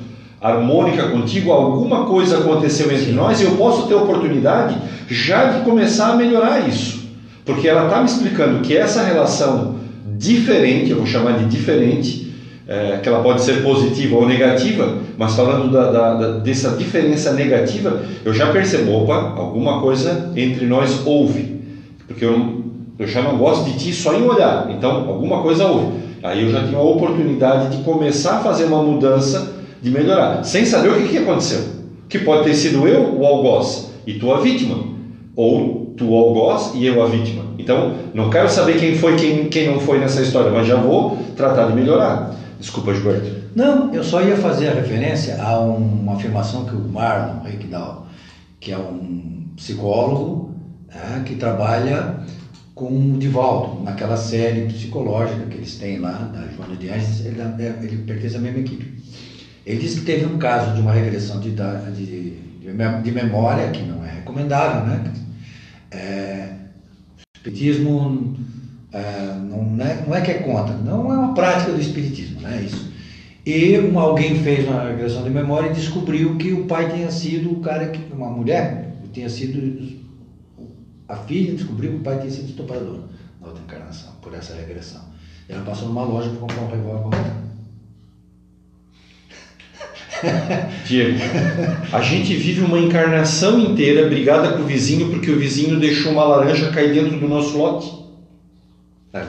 [0.44, 4.76] harmônica contigo, alguma coisa aconteceu entre nós e eu posso ter oportunidade
[5.08, 7.02] já de começar a melhorar isso.
[7.46, 9.76] Porque ela está me explicando que essa relação
[10.18, 12.30] diferente, eu vou chamar de diferente,
[12.68, 17.32] é, que ela pode ser positiva ou negativa, mas falando da, da- da- dessa diferença
[17.32, 21.60] negativa, eu já percebo, opa, alguma coisa entre nós houve.
[22.06, 22.64] Porque eu,
[22.98, 26.04] eu já não gosto de ti só em olhar, então alguma coisa houve.
[26.22, 29.52] Aí eu já tenho a oportunidade de começar a fazer uma mudança,
[29.84, 31.60] de melhorar, sem saber o que, que aconteceu.
[32.08, 34.82] Que pode ter sido eu, o algoz, e tu a vítima.
[35.36, 37.44] Ou tu o algoz e eu a vítima.
[37.58, 41.16] Então, não quero saber quem foi, quem, quem não foi nessa história, mas já vou
[41.36, 42.34] tratar de melhorar.
[42.58, 43.30] Desculpa, Gilberto.
[43.54, 48.06] Não, eu só ia fazer a referência a um- uma afirmação que o Marlon Rickdal,
[48.58, 50.50] que é um psicólogo
[50.88, 52.16] né, que trabalha
[52.74, 57.40] com o Divaldo, naquela série psicológica que eles têm lá, da Joana de Anjos, ele,
[57.40, 58.92] é- ele pertence à mesma equipe.
[59.66, 63.70] Ele disse que teve um caso de uma regressão de, de, de, mem- de memória,
[63.70, 65.12] que não é recomendável, né?
[65.90, 66.48] É,
[67.18, 68.36] o espiritismo
[68.92, 72.40] é, não, não é, não é que é contra, não é uma prática do espiritismo,
[72.40, 72.62] né?
[72.62, 72.92] Isso.
[73.46, 77.52] E um, alguém fez uma regressão de memória e descobriu que o pai tinha sido
[77.52, 80.02] o cara que, uma mulher, tinha sido
[81.06, 83.00] a filha descobriu que o pai tinha sido estuprador
[83.40, 85.02] na outra encarnação, por essa regressão.
[85.48, 87.18] Ela passou numa loja para comprar um revólver.
[90.86, 91.18] Diego,
[91.92, 96.24] a gente vive uma encarnação inteira brigada com o vizinho porque o vizinho deixou uma
[96.24, 97.92] laranja cair dentro do nosso lote.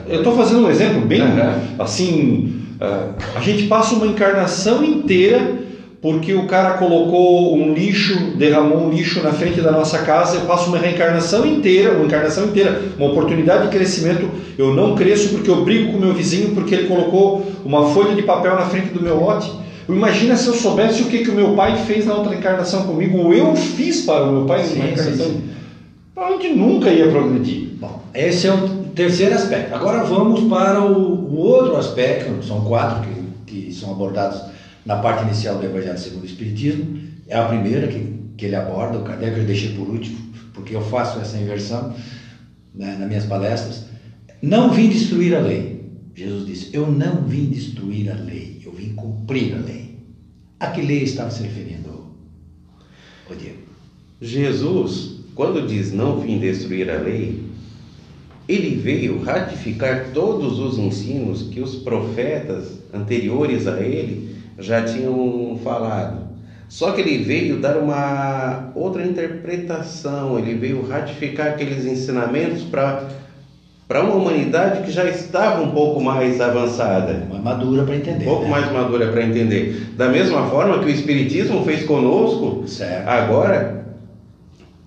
[0.08, 1.76] Eu estou fazendo um exemplo bem Uhum.
[1.80, 2.54] assim.
[2.82, 5.64] ah, a gente passa uma encarnação inteira
[6.02, 10.38] porque o cara colocou um lixo, derramou um lixo na frente da nossa casa.
[10.38, 14.30] Eu passo uma reencarnação inteira, uma encarnação inteira, uma oportunidade de crescimento.
[14.58, 18.14] Eu não cresço porque eu brigo com o meu vizinho porque ele colocou uma folha
[18.16, 19.52] de papel na frente do meu lote.
[19.88, 23.18] Imagina se eu soubesse o que, que o meu pai fez na outra encarnação comigo,
[23.18, 25.26] ou eu fiz para o meu pai Sim, sim, encarnação.
[25.28, 25.50] sim.
[26.14, 27.70] Provavelmente nunca ia progredir.
[27.80, 29.76] Bom, esse é o terceiro aspecto.
[29.76, 33.08] Agora vamos para o, o outro aspecto, são quatro
[33.46, 34.42] que, que são abordados
[34.86, 36.98] na parte inicial do Evangelho segundo o Espiritismo.
[37.28, 40.18] É a primeira que, que ele aborda, o Kardec eu deixei por último,
[40.54, 41.94] porque eu faço essa inversão
[42.74, 43.86] né, nas minhas palestras.
[44.42, 45.76] Não vim destruir a lei.
[46.16, 49.75] Jesus disse, eu não vim destruir a lei, eu vim cumprir a lei.
[50.66, 52.08] A que lei estava se referindo,
[53.30, 53.60] ô Diego?
[54.20, 57.44] Jesus, quando diz não vim destruir a lei,
[58.50, 66.30] ele veio ratificar todos os ensinos que os profetas anteriores a ele já tinham falado.
[66.68, 73.08] Só que ele veio dar uma outra interpretação, ele veio ratificar aqueles ensinamentos para
[73.88, 77.24] para uma humanidade que já estava um pouco mais avançada.
[77.30, 78.24] Uma madura para entender.
[78.26, 78.50] Um pouco né?
[78.50, 79.94] mais madura para entender.
[79.96, 83.08] Da mesma forma que o Espiritismo fez conosco, Certo.
[83.08, 83.86] agora,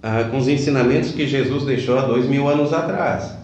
[0.03, 3.37] ah, com os ensinamentos que Jesus deixou há dois mil anos atrás.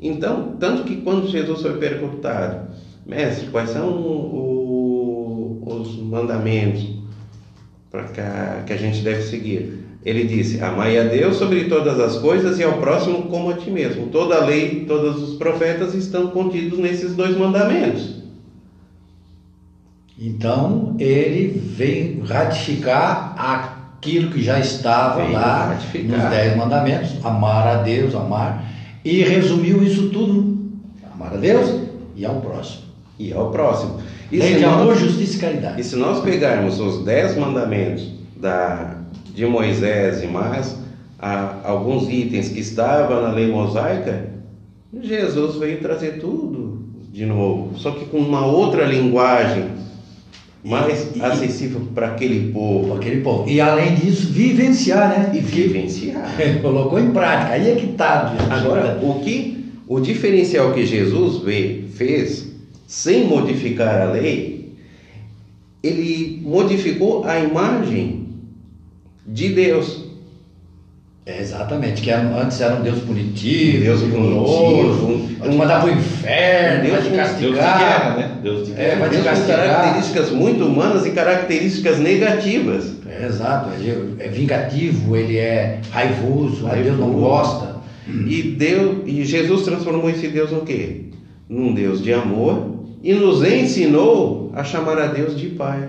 [0.00, 2.68] Então, tanto que quando Jesus foi perguntado,
[3.04, 6.86] mestre, quais são o- os mandamentos
[7.90, 8.04] para
[8.64, 9.85] que a gente deve seguir?
[10.06, 13.72] Ele disse: Amai a Deus sobre todas as coisas e ao próximo como a ti
[13.72, 14.06] mesmo.
[14.06, 18.22] Toda a lei, todos os profetas estão contidos nesses dois mandamentos.
[20.16, 26.20] Então ele veio ratificar aquilo que já estava Veio lá ratificar.
[26.20, 28.64] nos Dez Mandamentos: amar a Deus, amar,
[29.04, 30.56] e resumiu isso tudo:
[31.12, 31.80] amar a Deus
[32.14, 32.82] e ao próximo.
[33.18, 33.98] E ao próximo.
[34.30, 35.80] E Lei de amor, justiça e caridade.
[35.80, 38.95] E se nós pegarmos os dez mandamentos da,
[39.36, 40.78] de Moisés e mais
[41.62, 44.30] alguns itens que estavam na lei mosaica,
[45.02, 46.80] Jesus veio trazer tudo
[47.12, 49.64] de novo, só que com uma outra linguagem
[50.64, 53.48] mais E- acessível para aquele povo Aquele povo.
[53.48, 55.30] E além disso, vivenciar, né?
[55.34, 56.34] e vivenciar.
[56.40, 57.52] Ele colocou em prática.
[57.52, 58.34] Aí é que está.
[58.50, 62.52] Agora, o que o diferencial que Jesus veio, fez
[62.86, 64.72] sem modificar a lei,
[65.82, 68.25] ele modificou a imagem
[69.26, 70.04] de Deus.
[71.28, 76.84] É, exatamente, que era- antes era um Deus punitivo, Deus punitivo, mandar para o inferno,
[76.88, 77.78] Deus te com- Deus de castigar.
[77.78, 78.30] guerra, né?
[78.44, 79.08] Deus de É, guerra.
[79.08, 79.58] Deus com castigar.
[79.58, 82.92] características muito humanas e características negativas.
[83.08, 83.70] É, exato,
[84.20, 87.24] é, é vingativo, ele é raivoso, aí Deus não Raivoso.
[87.26, 87.76] gosta.
[88.28, 91.06] E Deus e Jesus transformou esse Deus no quê?
[91.48, 95.88] Num Deus de amor e nos ensinou a chamar a Deus de Pai.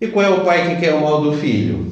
[0.00, 1.86] E qual é o pai que quer o mal do filho?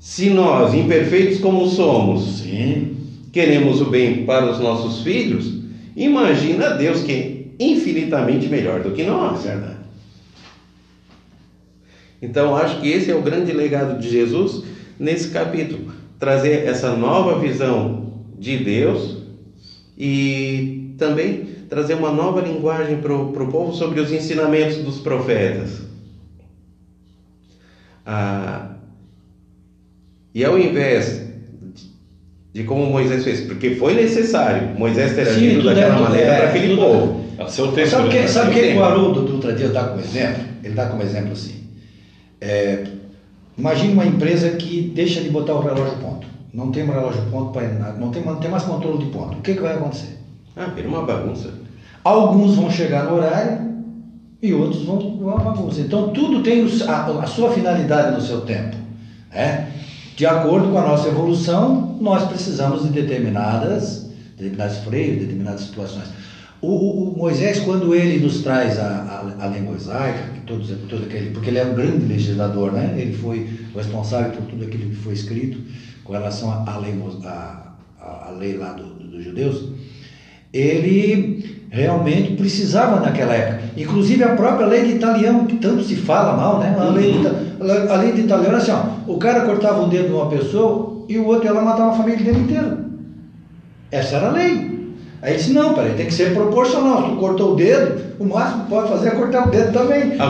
[0.00, 2.96] Se nós, imperfeitos como somos, Sim,
[3.32, 5.52] queremos o bem para os nossos filhos,
[5.96, 9.42] imagina Deus que é infinitamente melhor do que é nós.
[9.42, 9.84] verdade.
[12.20, 14.62] Então, acho que esse é o grande legado de Jesus
[14.98, 19.18] nesse capítulo trazer essa nova visão de Deus
[19.98, 25.83] e também trazer uma nova linguagem para o povo sobre os ensinamentos dos profetas.
[28.04, 28.62] Ah,
[30.34, 31.22] e ao invés
[32.52, 36.30] de como Moisés fez, porque foi necessário Moisés ter Sim, agido é- daquela tudo maneira
[36.32, 37.24] é- para aquele povo.
[37.38, 37.88] A seu tempo.
[37.88, 38.26] Sabe o que, né?
[38.28, 38.78] sabe que, tempo.
[38.78, 40.40] o Haroldo do Ultra Dia dá como exemplo?
[40.62, 41.64] Ele dá como exemplo assim.
[42.40, 42.84] É,
[43.56, 46.28] imagine uma empresa que deixa de botar o relógio ponto.
[46.52, 49.38] Não tem um relógio ponto para nada, não tem, não tem mais controle de ponto.
[49.38, 50.16] O que, que vai acontecer?
[50.54, 51.52] Ah, vira uma bagunça.
[52.04, 53.73] Alguns vão chegar no horário
[54.46, 55.80] e outros vão vão à bagunça.
[55.80, 58.76] Então tudo tem a, a sua finalidade no seu tempo.
[59.32, 59.68] né?
[60.16, 66.08] De acordo com a nossa evolução, nós precisamos de determinadas, determinados freios, determinadas situações.
[66.60, 68.86] O, o- o Moisés, quando ele nos traz a,
[69.38, 72.94] a, a lei mosaica, que todos, todo aquele, porque ele é um grande legislador, né?
[72.96, 75.58] ele foi responsável por tudo aquilo que foi escrito
[76.04, 79.68] com relação à lei, à- lei lá do- do- dos judeus,
[80.52, 83.64] ele realmente precisava naquela época.
[83.76, 86.72] Inclusive a própria lei de Italião, que tanto se fala mal, né?
[86.78, 87.26] A lei de,
[87.90, 91.04] a lei de Italião era assim, ó, o cara cortava um dedo de uma pessoa
[91.08, 92.78] e o outro ia lá matava a família dele inteira.
[93.90, 94.72] Essa era a lei.
[95.20, 97.02] Aí ele disse, não, peraí, tem que ser proporcional.
[97.02, 100.12] Se tu cortou o dedo, o máximo que pode fazer é cortar o dedo também.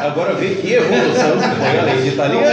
[0.00, 0.06] É.
[0.06, 2.44] Agora vê que evolução que foi a lei de italiano.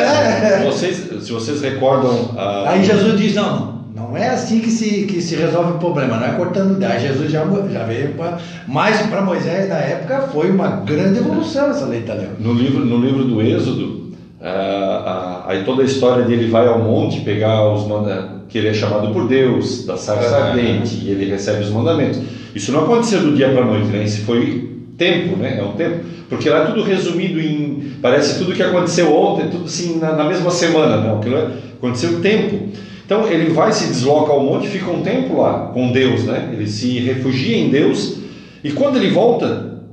[0.65, 2.31] Vocês, se vocês recordam.
[2.37, 6.17] a- Aí Jesus diz, não, não, é assim que se, que se resolve o problema,
[6.17, 6.81] não é cortando.
[6.83, 8.37] Aí Jesus já, já veio para...
[8.67, 12.35] Mas para Moisés, na época, foi uma grande evolução essa lei italiana.
[12.39, 16.79] No livro, no livro do Êxodo, ah, ah, aí toda a história dele vai ao
[16.79, 17.85] monte pegar os
[18.47, 20.49] que ele é chamado por Deus, da sarça Ah.
[20.49, 22.19] ardente, e ele recebe os mandamentos.
[22.53, 24.03] Isso não aconteceu do dia para a noite, né?
[24.03, 25.57] Isso foi tempo, né?
[25.59, 26.05] É um tempo.
[26.29, 27.93] Porque lá é tudo resumido em.
[28.01, 31.17] Parece tudo que aconteceu ontem, tudo assim na, na mesma semana, não.
[31.17, 32.69] Aquilo é, aconteceu tempo.
[33.05, 36.49] Então ele vai, se desloca ao monte, fica um tempo lá com Deus, né?
[36.51, 38.17] Ele se refugia em Deus,
[38.63, 39.83] e quando ele volta,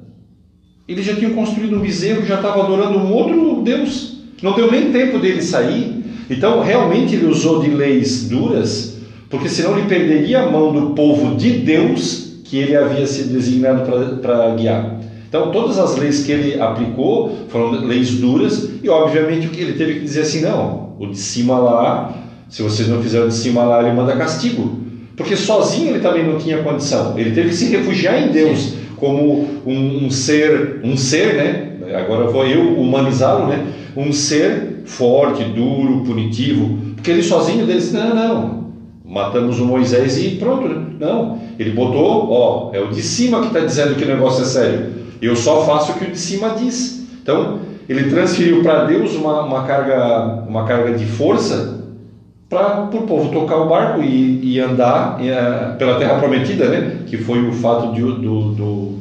[0.88, 4.18] ele já tinha construído um bezerro, já estava adorando um outro Deus.
[4.42, 6.02] Não deu nem tempo dele sair.
[6.28, 8.96] Então, realmente, ele usou de leis duras,
[9.28, 13.90] porque senão ele perderia a mão do povo de Deus que ele havia sido designado
[14.20, 15.00] para guiar.
[15.28, 20.00] Então, todas as leis que ele aplicou foram leis duras, e obviamente ele teve que
[20.00, 22.14] dizer assim: não, o de cima lá,
[22.52, 24.78] se vocês não fizerem o de cima lá, ele manda castigo.
[25.16, 27.18] Porque sozinho ele também não tinha condição.
[27.18, 31.96] Ele teve que se refugiar em Deus como um, um ser, um ser, né?
[31.98, 33.66] Agora vou eu humanizá-lo, né?
[33.96, 36.76] Um ser forte, duro, punitivo.
[36.94, 38.64] Porque ele sozinho ele disse: não, não,
[39.02, 40.68] matamos o Moisés e pronto.
[40.68, 40.86] Né?
[41.00, 44.46] Não, ele botou, ó, é o de cima que está dizendo que o negócio é
[44.46, 44.92] sério.
[45.22, 47.06] Eu só faço o que o de cima diz.
[47.22, 51.81] Então ele transferiu para Deus uma, uma carga, uma carga de força
[52.52, 56.98] para o povo tocar o barco e, e andar eh, pela terra prometida, né?
[57.06, 58.98] Que foi o fato de, do, do-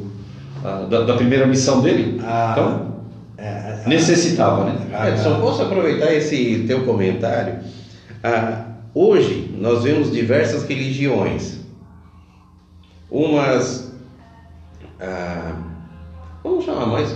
[0.64, 2.18] ah, da, da primeira missão dele.
[2.22, 2.92] Ah, Então
[3.36, 4.74] é, é, necessitava, né?
[4.94, 7.56] ah, Edson, posso aproveitar esse teu comentário?
[8.24, 8.62] Ah,
[8.94, 11.58] hoje nós vemos diversas religiões.
[13.10, 13.86] Umas,
[14.98, 15.56] ah,
[16.42, 17.14] vamos chamar mais,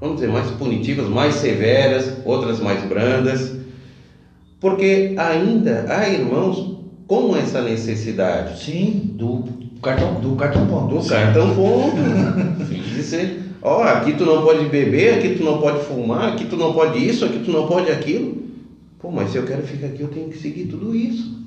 [0.00, 3.52] vamos dizer, mais punitivas, mais severas, outras mais brandas,
[4.60, 8.62] porque ainda há irmãos com essa necessidade.
[8.62, 9.44] Sim, do
[9.82, 10.96] cartão, do cartão ponto.
[10.96, 11.96] Do cartão ponto.
[12.94, 16.72] Dizer, ó, aqui tu não pode beber, aqui tu não pode fumar, aqui tu não
[16.72, 18.36] pode isso, aqui tu não pode aquilo.
[18.98, 21.38] Pô, mas se eu quero ficar aqui, eu tenho que seguir tudo isso.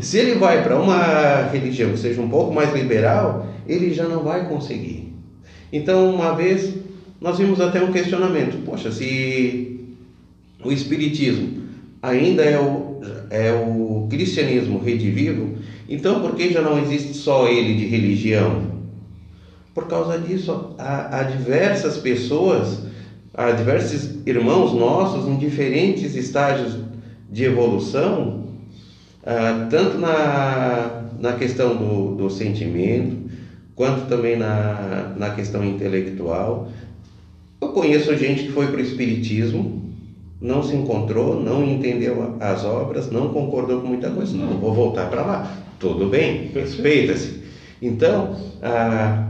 [0.00, 4.22] Se ele vai para uma religião que seja um pouco mais liberal, ele já não
[4.22, 5.12] vai conseguir.
[5.72, 6.72] Então, uma vez,
[7.20, 8.64] nós vimos até um questionamento.
[8.64, 9.80] Poxa, se
[10.62, 11.65] o Espiritismo
[12.06, 15.56] ainda é o, é o cristianismo redivivo,
[15.88, 18.76] então por que já não existe só ele de religião?
[19.74, 22.82] Por causa disso, há, há diversas pessoas,
[23.34, 26.76] há diversos irmãos nossos em diferentes estágios
[27.30, 28.46] de evolução,
[29.24, 33.26] ah, tanto na, na questão do, do sentimento,
[33.74, 36.70] quanto também na, na questão intelectual.
[37.60, 39.85] Eu conheço gente que foi para o Espiritismo,
[40.40, 44.36] não se encontrou, não entendeu as obras, não concordou com muita coisa.
[44.36, 45.56] Não, vou voltar para lá.
[45.78, 47.40] Tudo bem, respeita-se.
[47.80, 49.24] Então, ah,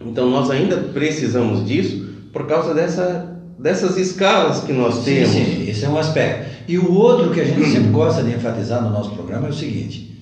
[0.00, 5.30] então nós ainda precisamos disso por causa dessa, dessas escalas que nós Sim, temos.
[5.30, 6.54] sim, esse é um aspecto.
[6.66, 9.54] E o outro que a gente sempre gosta de enfatizar no nosso programa é o
[9.54, 10.18] seguinte: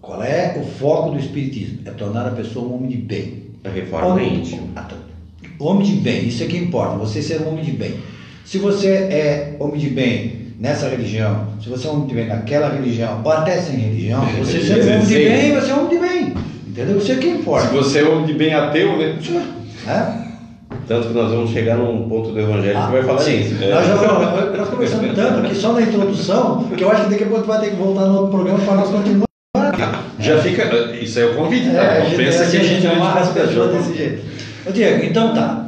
[0.00, 1.80] qual é o foco do Espiritismo?
[1.84, 3.44] É tornar a pessoa um homem de bem.
[3.64, 4.86] A reforma Homem- íntima.
[5.58, 7.94] Homem de bem, isso é que importa, você ser um homem de bem.
[8.46, 12.68] Se você é homem de bem nessa religião, se você é homem de bem naquela
[12.68, 16.34] religião, ou até sem religião, você um homem de bem, você é homem de bem.
[16.68, 16.98] Entendeu?
[16.98, 17.66] Isso é que Se importa.
[17.68, 19.16] você é homem de bem ateu, né?
[19.86, 20.22] Né?
[20.86, 23.40] Tanto que nós vamos chegar num ponto do Evangelho que vai falar Ah, sim.
[23.40, 23.54] isso.
[23.54, 23.94] Nós já
[24.56, 27.60] nós conversamos tanto aqui só na introdução, que eu acho que daqui a pouco vai
[27.60, 29.26] ter que voltar no outro programa para nós continuarmos.
[30.20, 30.64] Já fica.
[31.00, 31.82] Isso aí é o convite, tá?
[31.82, 34.22] É, a Não pensa que a gente amarra as vai pessoas desse jeito.
[34.66, 35.65] Ô Diego, então tá.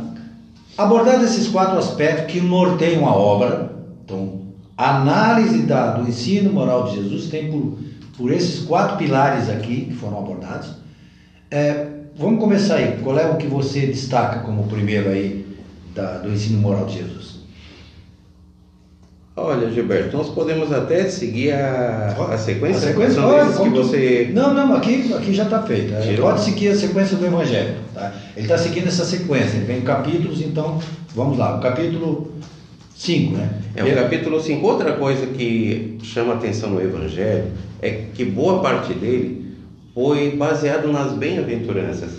[0.78, 3.72] Abordados esses quatro aspectos que norteiam a obra,
[4.04, 4.42] então,
[4.76, 7.76] a análise da- do ensino moral de Jesus tem por,
[8.16, 10.72] por esses quatro pilares aqui que foram abordados.
[11.50, 11.84] É,
[12.16, 12.96] vamos começar aí.
[13.02, 15.44] Qual é o que você destaca como primeiro aí
[15.92, 17.37] da- do ensino moral de Jesus?
[19.40, 23.22] Olha, Gilberto, nós podemos até seguir a, a sequência, A sequência?
[23.22, 24.30] Pode, esses que tu- você.
[24.34, 25.94] Não, não, aqui, aqui já está feito.
[25.94, 26.28] É, Tirou?
[26.30, 27.74] Pode seguir a sequência do Evangelho.
[27.94, 28.12] Tá?
[28.36, 30.78] Ele está seguindo essa sequência, ele vem em capítulos, então
[31.14, 31.56] vamos lá.
[31.56, 32.32] O capítulo
[32.96, 33.50] 5, né?
[33.76, 34.66] É o capítulo 5.
[34.66, 37.44] Outra coisa que chama atenção no Evangelho
[37.80, 39.54] é que boa parte dele
[39.94, 42.10] foi baseado nas bem-aventuranças,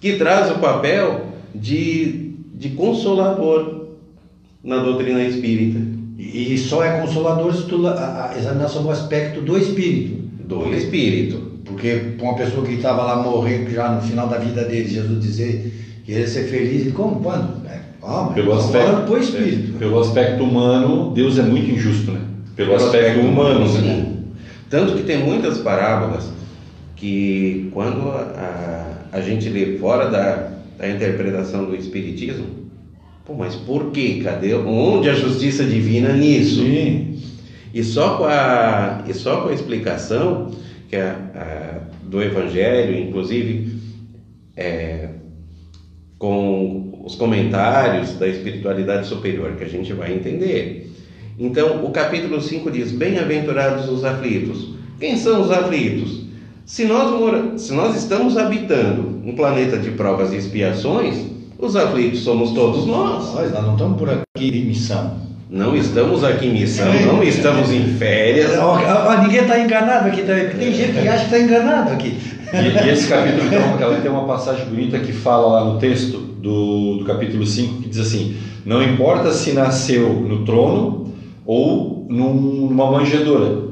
[0.00, 3.83] que traz o papel de, de consolador
[4.64, 5.78] na doutrina espírita.
[6.18, 10.22] E só é consolador se tu a, a examinação do aspecto do espírito.
[10.46, 11.52] Do espírito.
[11.64, 15.22] Porque para uma pessoa que estava lá morrendo já no final da vida dele, Jesus
[15.22, 15.72] dizer
[16.04, 17.20] que ele ser feliz, como?
[17.20, 17.66] Quando?
[17.66, 17.80] É,
[18.34, 19.76] pelo aspecto, pro espírito.
[19.76, 22.20] É, pelo aspecto humano, Deus é muito injusto, né?
[22.54, 23.82] Pelo, pelo aspecto, aspecto, humano, sim.
[23.82, 24.06] Né?
[24.70, 26.28] Tanto que tem muitas parábolas
[26.96, 32.63] que quando a, a, a gente lê fora da, da interpretação do Espiritismo,
[33.26, 34.20] pô, mas por quê?
[34.22, 34.54] Cadê?
[34.54, 36.62] Onde a justiça divina nisso?
[36.62, 37.18] Sim.
[37.72, 40.50] E só com a, e só com a explicação
[40.88, 43.78] que a, a do Evangelho, inclusive
[44.56, 45.08] é,
[46.18, 50.92] com os comentários da espiritualidade superior, que a gente vai entender.
[51.38, 54.74] Então, o capítulo 5 diz: Bem-aventurados os aflitos.
[55.00, 56.24] Quem são os aflitos?
[56.64, 57.58] Se nós, mora...
[57.58, 63.34] Se nós estamos habitando um planeta de provas e expiações, os aflitos somos todos nós.
[63.34, 65.24] Nós, nós não estamos por aqui em missão.
[65.50, 68.50] Não estamos aqui em missão, não estamos em férias.
[69.22, 72.18] ninguém está enganado aqui também, porque tem gente que acha que está enganado aqui.
[72.52, 76.96] E, e, esse capítulo, então, tem uma passagem bonita que fala lá no texto do,
[76.98, 78.36] do capítulo 5, que diz assim:
[78.66, 81.12] Não importa se nasceu no trono
[81.46, 82.34] ou num,
[82.68, 83.64] numa manjedoura.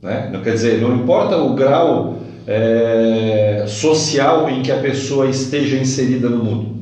[0.00, 0.30] Né?
[0.32, 6.28] Não quer dizer, não importa o grau é, social em que a pessoa esteja inserida
[6.28, 6.81] no mundo.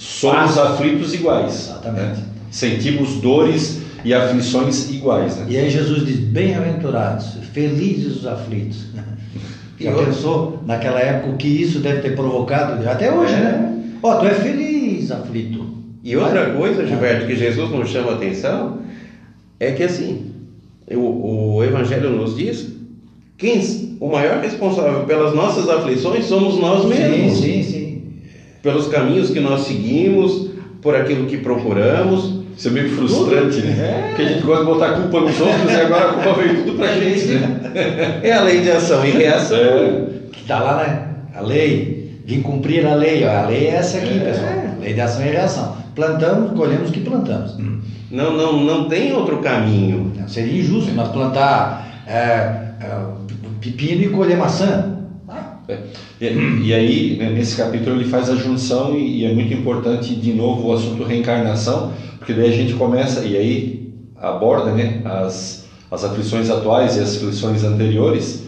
[0.00, 1.68] Somos ah, aflitos iguais.
[1.68, 2.20] Exatamente.
[2.20, 2.24] Né?
[2.50, 5.36] Sentimos dores e aflições iguais.
[5.36, 5.46] Né?
[5.50, 8.86] E aí Jesus diz: Bem-aventurados, felizes os aflitos.
[9.78, 12.88] Já pensou naquela época o que isso deve ter provocado?
[12.88, 13.36] Até hoje, é.
[13.36, 13.82] né?
[14.02, 15.66] Ó, oh, tu é feliz, aflito.
[16.02, 18.78] E outra coisa, Gilberto, que Jesus nos chama a atenção
[19.58, 20.32] é que assim,
[20.90, 22.68] o, o Evangelho nos diz
[23.36, 27.38] quem o maior responsável pelas nossas aflições somos nós mesmos.
[27.38, 27.69] Sim, sim, sim.
[28.62, 30.50] Pelos caminhos que nós seguimos,
[30.82, 32.40] por aquilo que procuramos.
[32.56, 33.66] Isso é meio frustrante, tudo.
[33.68, 33.78] né?
[33.78, 34.08] É.
[34.08, 36.56] Porque a gente gosta de botar a culpa nos outros e agora a culpa veio
[36.64, 38.20] tudo pra gente, né?
[38.22, 39.56] É a lei de ação e reação.
[39.56, 40.04] É.
[40.32, 41.06] Que tá lá, né?
[41.34, 42.20] A lei.
[42.26, 43.30] Vim cumprir a lei, ó.
[43.30, 44.20] A lei é essa aqui, é.
[44.20, 44.50] pessoal.
[44.80, 45.76] Lei de ação e reação.
[45.94, 47.58] Plantamos, colhemos o que plantamos.
[47.58, 47.80] Hum.
[48.10, 50.12] Não, não, não tem outro caminho.
[50.28, 53.04] Seria injusto nós plantar é, é,
[53.60, 54.98] pepino e colher maçã.
[56.20, 56.26] E,
[56.66, 60.32] e, aí, né, nesse capítulo, ele faz a junção e, e, é muito importante, de
[60.32, 66.04] novo, o assunto reencarnação, porque daí a gente começa, e aí aborda né, as, as
[66.04, 68.44] aflições atuais e as aflições anteriores,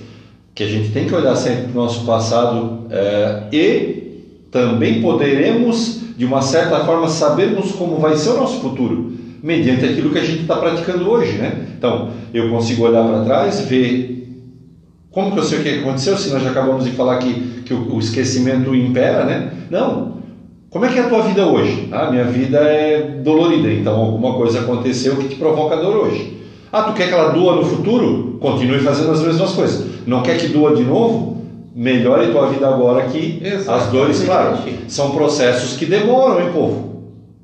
[0.54, 4.02] que a gente tem que olhar sempre para o nosso passado é, e
[4.50, 9.12] também poderemos, de uma certa forma, sabermos como vai ser o nosso futuro
[9.42, 11.66] mediante aquilo que a gente está praticando hoje, né?
[11.76, 14.21] Então, eu consigo olhar para trás, ver
[15.12, 17.74] como que eu sei o que aconteceu, se nós já acabamos de falar que, que
[17.74, 19.52] o, o esquecimento impera, né?
[19.70, 20.22] Não.
[20.70, 21.88] Como é que é a tua vida hoje?
[21.92, 26.38] Ah, minha vida é dolorida, então alguma coisa aconteceu que te provoca dor hoje.
[26.72, 28.38] Ah, tu quer que ela doa no futuro?
[28.40, 29.86] Continue fazendo as mesmas coisas.
[30.06, 31.42] Não quer que doa de novo?
[31.74, 33.70] Melhore tua vida agora que Exatamente.
[33.70, 34.58] as dores, claro,
[34.88, 36.92] são processos que demoram, hein, povo?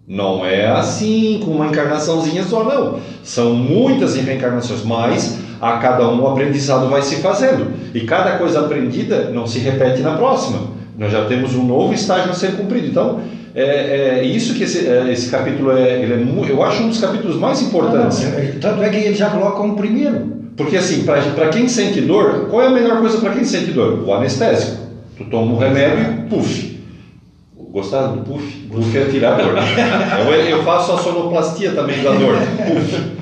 [0.07, 2.99] Não é assim, com uma encarnaçãozinha só, não.
[3.23, 7.73] São muitas reencarnações, mas a cada um o aprendizado vai se fazendo.
[7.95, 10.61] E cada coisa aprendida não se repete na próxima.
[10.97, 12.89] Nós já temos um novo estágio a ser cumprido.
[12.89, 13.21] Então,
[13.55, 17.01] é, é isso que esse, é, esse capítulo é, ele é, eu acho um dos
[17.01, 18.25] capítulos mais importantes.
[18.25, 20.39] Ah, não, tanto é que ele já coloca como primeiro.
[20.57, 24.05] Porque assim, para quem sente dor, qual é a melhor coisa para quem sente dor?
[24.05, 24.89] O anestésico.
[25.17, 26.79] Tu toma um remédio e puf,
[27.71, 28.45] Gostaram do puff?
[28.71, 29.55] Puff é tirar dor.
[30.27, 32.35] eu, eu faço a sonoplastia também da dor.
[32.67, 33.19] Puff.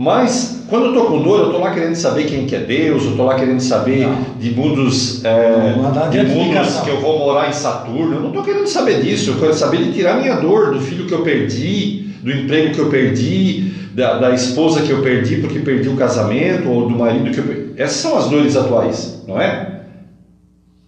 [0.00, 3.04] Mas quando eu estou com dor, eu estou lá querendo saber quem que é Deus,
[3.04, 4.34] eu estou lá querendo saber não.
[4.38, 5.74] de mundos, é,
[6.08, 8.14] de mundos que eu vou morar em Saturno.
[8.14, 9.28] Eu não estou querendo saber disso.
[9.28, 12.80] Eu quero saber de tirar minha dor do filho que eu perdi, do emprego que
[12.80, 17.30] eu perdi, da, da esposa que eu perdi porque perdi o casamento ou do marido
[17.30, 17.74] que eu perdi.
[17.76, 19.82] Essas são as dores atuais, não é?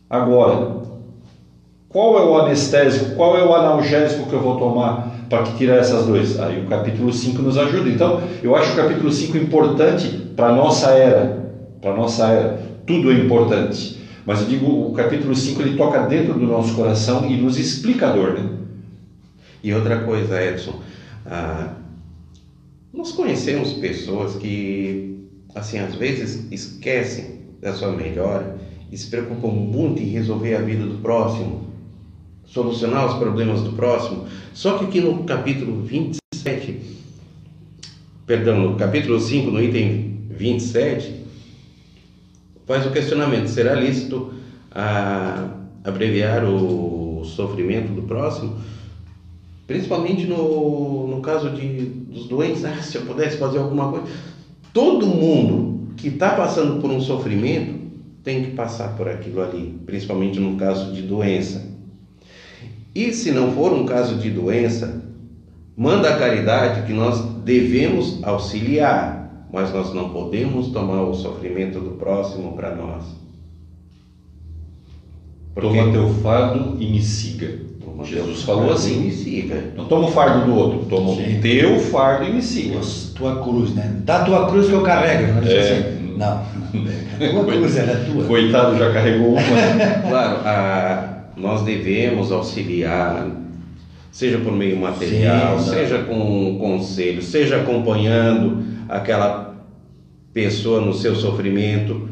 [0.08, 0.84] Agora,
[1.92, 5.76] qual é o anestésico, qual é o analgésico que eu vou tomar para que tirar
[5.76, 6.40] essas dores?
[6.40, 7.90] Aí o capítulo 5 nos ajuda.
[7.90, 11.52] Então, eu acho o capítulo 5 importante para a nossa era.
[11.82, 12.62] Para nossa era.
[12.86, 14.00] Tudo é importante.
[14.24, 18.08] Mas eu digo, o capítulo 5 ele toca dentro do nosso coração e nos explica
[18.08, 18.34] a dor.
[18.34, 18.48] Né?
[19.62, 20.80] E outra coisa, Edson,
[21.26, 21.74] ah,
[22.92, 28.56] nós conhecemos pessoas que, assim, às vezes esquecem da sua melhora
[28.90, 31.61] e se preocupam muito em resolver a vida do próximo
[32.52, 34.26] solucionar os problemas do próximo.
[34.52, 36.80] Só que aqui no capítulo 27,
[38.26, 41.24] perdão, no capítulo 5, no item 27,
[42.66, 44.34] faz o questionamento: será lícito
[44.70, 45.48] a,
[45.82, 48.56] abreviar o sofrimento do próximo?
[49.66, 54.06] Principalmente no, no caso de, dos doentes, ah, se eu pudesse fazer alguma coisa.
[54.74, 57.80] Todo mundo que está passando por um sofrimento
[58.22, 61.71] tem que passar por aquilo ali, principalmente no caso de doença.
[62.94, 65.02] E se não for um caso de doença,
[65.76, 71.92] manda a caridade que nós devemos auxiliar, mas nós não podemos tomar o sofrimento do
[71.92, 73.04] próximo para nós.
[75.54, 75.78] Porque...
[75.78, 77.72] Toma teu fardo e me siga.
[78.04, 79.72] Jesus falou assim: me siga.
[79.76, 82.80] Não toma o fardo do outro, toma o teu fardo e me siga.
[83.14, 84.00] Tua cruz, né?
[84.04, 85.32] Dá tua cruz que eu carrego.
[85.34, 85.58] Não, é.
[85.58, 86.16] assim.
[86.16, 86.42] não.
[87.32, 88.24] tua cruz era tua.
[88.24, 90.08] Coitado, já carregou uma.
[90.08, 93.30] claro, a, nós devemos auxiliar,
[94.10, 99.66] seja por meio material, Sim, seja com conselho, seja acompanhando aquela
[100.32, 102.08] pessoa no seu sofrimento.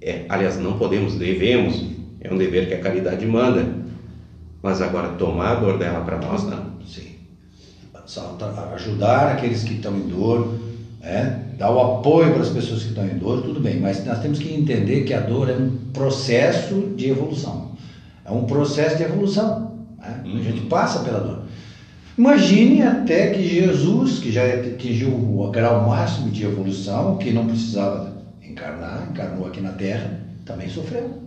[0.00, 1.84] É, aliás, não podemos, devemos,
[2.20, 3.78] é um dever que a caridade manda
[4.62, 6.64] mas agora tomar a dor dela para nós, não.
[6.86, 7.14] Sim.
[8.74, 10.54] Ajudar aqueles que estão em dor,
[11.02, 11.38] é?
[11.58, 14.38] dar o apoio para as pessoas que estão em dor, tudo bem, mas nós temos
[14.38, 17.72] que entender que a dor é um processo de evolução.
[18.28, 19.78] É um processo de evolução.
[19.98, 20.22] Né?
[20.24, 20.38] Uhum.
[20.38, 21.42] A gente passa pela dor.
[22.16, 28.12] Imagine até que Jesus, que já atingiu o grau máximo de evolução, que não precisava
[28.42, 31.22] encarnar, encarnou aqui na Terra, também sofreu.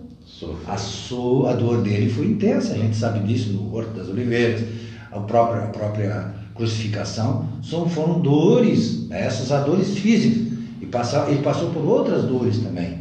[0.67, 4.63] A, so, a dor dele foi intensa, a gente sabe disso no Horto das Oliveiras,
[5.11, 10.51] a própria, a própria crucificação, são, foram dores, né, essas dores físicas.
[10.81, 13.00] E passa, ele passou por outras dores também.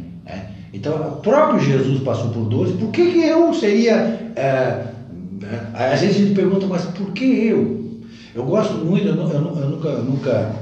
[0.73, 3.93] Então, o próprio Jesus passou por dores, por que, que eu seria.
[4.35, 4.85] É,
[5.41, 5.69] né?
[5.73, 7.81] Às vezes a gente pergunta, mas por que eu?
[8.33, 10.55] Eu gosto muito, eu, eu, eu nunca, nunca,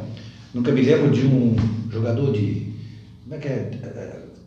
[0.53, 1.55] nunca me lembro de um
[1.91, 2.69] jogador de.
[3.23, 3.69] Como é que é?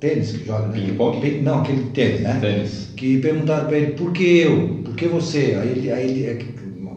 [0.02, 0.80] tênis que joga, né?
[0.80, 1.40] Ping-pong?
[1.40, 2.38] Não, aquele tênis, né?
[2.40, 2.88] Tênis.
[2.96, 4.80] Que perguntaram para ele, por que eu?
[4.84, 5.56] Por que você?
[5.60, 6.38] Aí ele, aí ele é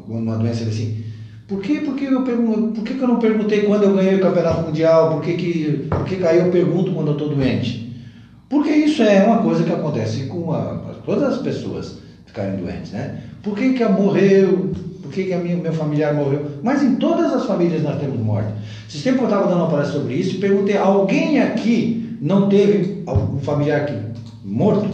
[0.08, 1.04] uma doença ele assim,
[1.48, 4.16] por que, por que, eu pergunto, por que, que eu não perguntei quando eu ganhei
[4.16, 5.12] o campeonato mundial?
[5.12, 7.85] Por que, que, por que aí eu pergunto quando eu estou doente?
[8.50, 13.22] Porque isso é uma coisa que acontece com a, todas as pessoas ficarem doentes, né?
[13.42, 14.72] Por que, que a morreu?
[15.02, 16.46] Por que, que a minha, meu familiar morreu?
[16.62, 18.50] Mas em todas as famílias nós temos morte.
[18.88, 23.04] Esse tempo eu estava dando uma palestra sobre isso e perguntei, alguém aqui não teve
[23.08, 23.98] um familiar aqui
[24.44, 24.90] morto?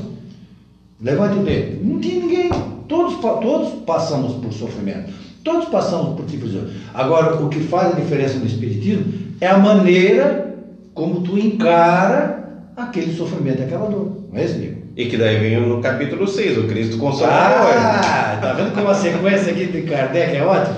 [1.01, 1.83] Levante o dedo.
[1.83, 2.49] Não tinha ninguém.
[2.87, 5.11] Todos, todos passamos por sofrimento.
[5.43, 6.61] Todos passamos por tipos de.
[6.93, 9.05] Agora, o que faz a diferença no Espiritismo
[9.39, 10.55] é a maneira
[10.93, 12.40] como tu encara
[12.83, 14.25] aquele sofrimento, aquela dor.
[14.31, 14.59] Não é isso?
[14.95, 17.73] E que daí vem no capítulo 6, o Cristo Consolador.
[17.75, 20.77] Ah, tá vendo como a sequência aqui de Kardec é ótima?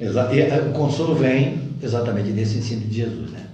[0.00, 3.46] E eh, o consolo vem exatamente desse ensino de Jesus, né?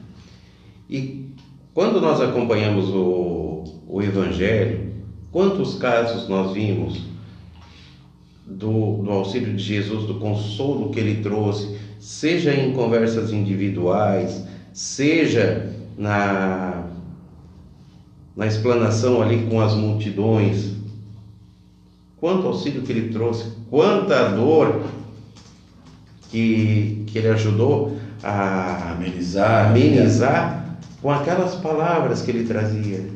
[0.88, 1.26] E
[1.74, 4.92] quando nós acompanhamos o, o Evangelho,
[5.30, 7.02] quantos casos nós vimos
[8.46, 15.70] do, do auxílio de Jesus, do consolo que ele trouxe, seja em conversas individuais, seja
[15.96, 16.87] na,
[18.38, 20.70] na explanação ali com as multidões.
[22.18, 24.84] Quanto auxílio que ele trouxe, quanta dor
[26.30, 33.06] que, que ele ajudou a amenizar, amenizar com aquelas palavras que ele trazia.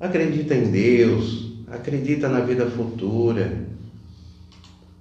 [0.00, 3.64] Acredita em Deus, acredita na vida futura.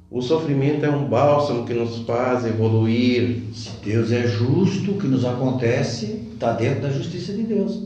[0.09, 3.41] O sofrimento é um bálsamo que nos faz evoluir.
[3.53, 7.83] Se Deus é justo, o que nos acontece está dentro da justiça de Deus.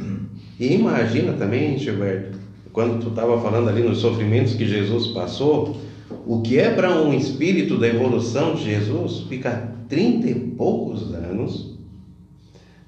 [0.59, 2.37] E imagina também, Gilberto,
[2.73, 5.77] quando tu estava falando ali nos sofrimentos que Jesus passou,
[6.25, 11.77] o que é para um espírito da evolução de Jesus ficar trinta e poucos anos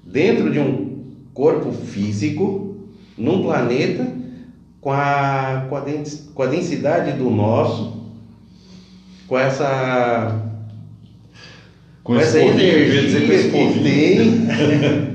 [0.04, 1.02] dentro de um
[1.32, 2.76] corpo físico
[3.16, 4.06] num planeta
[4.80, 8.02] com a, com a, densidade do nosso,
[9.26, 10.42] com essa
[12.04, 15.02] com, com essa energia que tem.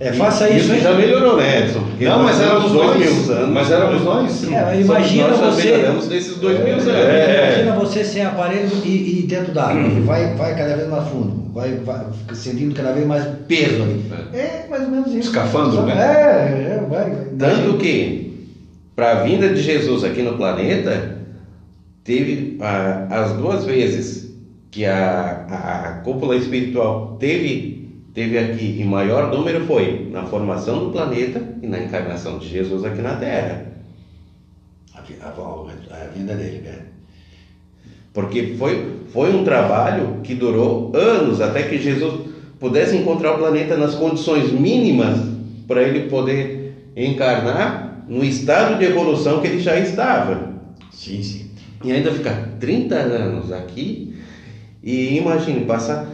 [0.00, 0.72] É, faça isso.
[0.72, 1.84] Isso já melhorou, né, Edson?
[2.00, 3.50] Não, mas éramos dois mil anos.
[3.50, 4.50] Mas éramos nós.
[4.50, 6.08] É, imagina nós você.
[6.08, 6.88] desses dois mil anos.
[6.88, 9.82] É, imagina você sem aparelho e, e dentro da água.
[10.06, 11.52] Vai, vai cada vez mais fundo.
[11.52, 14.10] Vai, vai sentindo cada vez mais peso ali.
[14.32, 15.18] É, é mais ou menos isso.
[15.18, 15.92] Escafando, né?
[15.92, 17.12] É, é, vai.
[17.38, 18.48] Tanto que,
[18.96, 21.18] para a vinda de Jesus aqui no planeta,
[22.04, 24.30] teve ah, as duas vezes
[24.70, 27.79] que a, a cúpula espiritual teve
[28.14, 32.84] teve aqui em maior número foi na formação do planeta e na encarnação de Jesus
[32.84, 33.66] aqui na Terra.
[34.94, 36.78] A, a, a vinda dele, né?
[38.12, 43.76] Porque foi, foi um trabalho que durou anos até que Jesus pudesse encontrar o planeta
[43.76, 45.18] nas condições mínimas
[45.66, 50.54] para ele poder encarnar no estado de evolução que ele já estava.
[50.92, 51.50] Sim, sim.
[51.84, 54.10] E ainda ficar 30 anos aqui
[54.82, 56.06] E imagine passar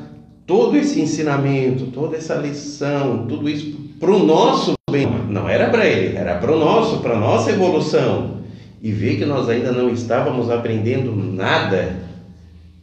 [0.47, 5.09] todo esse ensinamento, toda essa lição, tudo isso para o nosso bem.
[5.29, 8.37] Não era para ele, era para o nosso, para a nossa evolução.
[8.81, 11.97] E ver que nós ainda não estávamos aprendendo nada.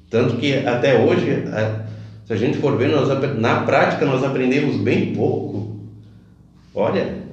[0.09, 1.45] Tanto que até hoje,
[2.25, 3.07] se a gente for ver, nós,
[3.39, 5.77] na prática nós aprendemos bem pouco.
[6.75, 7.23] Olha.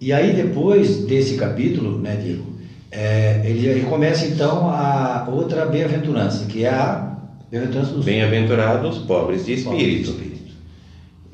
[0.00, 2.44] E aí depois desse capítulo, né, Diego,
[2.90, 7.13] é, ele, ele, começa então a outra bem-aventurança, que é a
[8.04, 9.70] bem-aventurados pobres de espírito.
[9.78, 10.54] Pobres de espírito.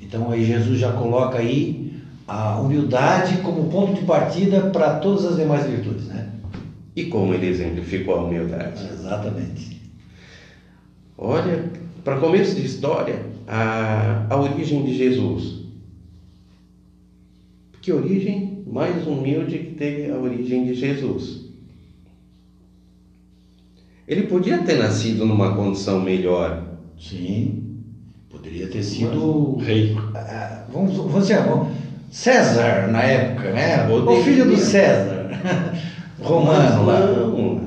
[0.01, 1.93] Então aí Jesus já coloca aí
[2.27, 6.31] a humildade como ponto de partida para todas as demais virtudes, né?
[6.95, 8.85] E como ele exemplificou a humildade?
[8.93, 9.81] Exatamente.
[11.17, 11.71] Olha,
[12.05, 15.61] para começo de história, a, a origem de Jesus.
[17.81, 21.50] Que origem mais humilde que teve a origem de Jesus?
[24.11, 26.65] Ele podia ter nascido numa condição melhor.
[26.99, 27.63] Sim,
[28.29, 29.93] poderia ter sido rei.
[29.93, 31.39] Uh, vamos, vamos dizer,
[32.11, 33.89] César na época, né?
[33.89, 35.31] O filho do César,
[36.21, 36.99] romano lá.
[37.07, 37.61] Não,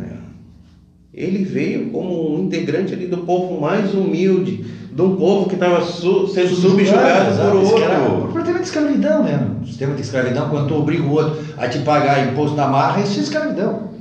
[1.13, 5.81] ele veio como um integrante ali do povo mais humilde, de um povo que estava
[5.81, 8.21] su sendo subjugado por outro.
[8.27, 9.61] Completamente de escravidão mesmo.
[9.61, 13.01] O sistema de escravidão, quando tu obriga o outro a te pagar imposto na marra,
[13.01, 13.92] isso é escravidão.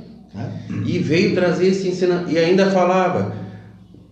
[0.85, 2.31] E veio trazer esse ensinamento.
[2.31, 3.35] E ainda falava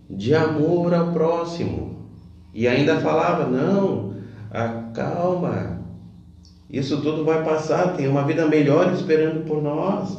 [0.08, 1.96] de amor ao próximo.
[2.54, 4.14] E ainda falava: não,
[4.94, 5.80] calma.
[6.70, 7.96] Isso tudo vai passar.
[7.96, 10.16] Tem uma vida melhor esperando por nós.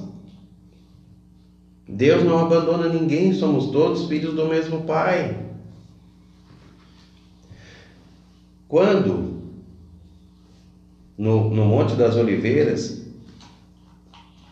[1.88, 3.34] Deus não abandona ninguém.
[3.34, 5.38] Somos todos filhos do mesmo Pai.
[8.68, 9.41] Quando
[11.18, 13.03] no, no Monte das Oliveiras,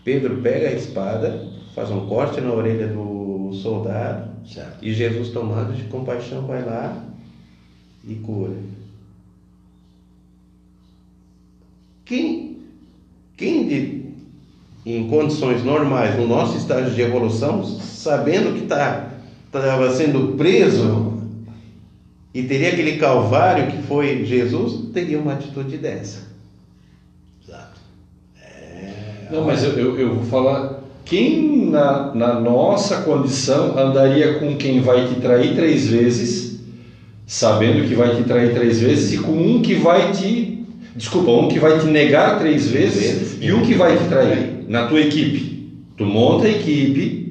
[0.04, 4.84] Pedro pega a espada faz um corte na orelha do soldado certo.
[4.84, 7.04] e Jesus, tomado de compaixão, vai lá
[8.06, 8.56] e cura.
[12.04, 12.58] Quem,
[13.38, 14.06] quem de,
[14.86, 19.12] em condições normais, no nosso estágio de evolução, sabendo que estava
[19.52, 21.22] tá, sendo preso
[22.34, 26.32] e teria aquele calvário que foi Jesus, teria uma atitude dessa.
[27.44, 27.80] Exato.
[28.42, 29.21] É...
[29.32, 34.82] Não, mas eu, eu, eu vou falar quem na, na nossa condição andaria com quem
[34.82, 36.60] vai te trair três vezes,
[37.26, 40.66] sabendo que vai te trair três vezes, e com um que vai te.
[40.96, 44.88] Desculpa, um que vai te negar três vezes, e um que vai te trair na
[44.88, 45.70] tua equipe.
[45.96, 47.22] Tu monta a equipe.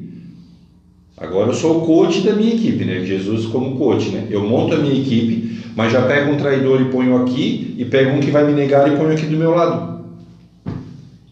[1.19, 3.05] Agora eu sou o coach da minha equipe, né?
[3.05, 4.27] Jesus como coach, né?
[4.31, 8.17] Eu monto a minha equipe, mas já pego um traidor e ponho aqui, e pego
[8.17, 9.90] um que vai me negar e ponho aqui do meu lado.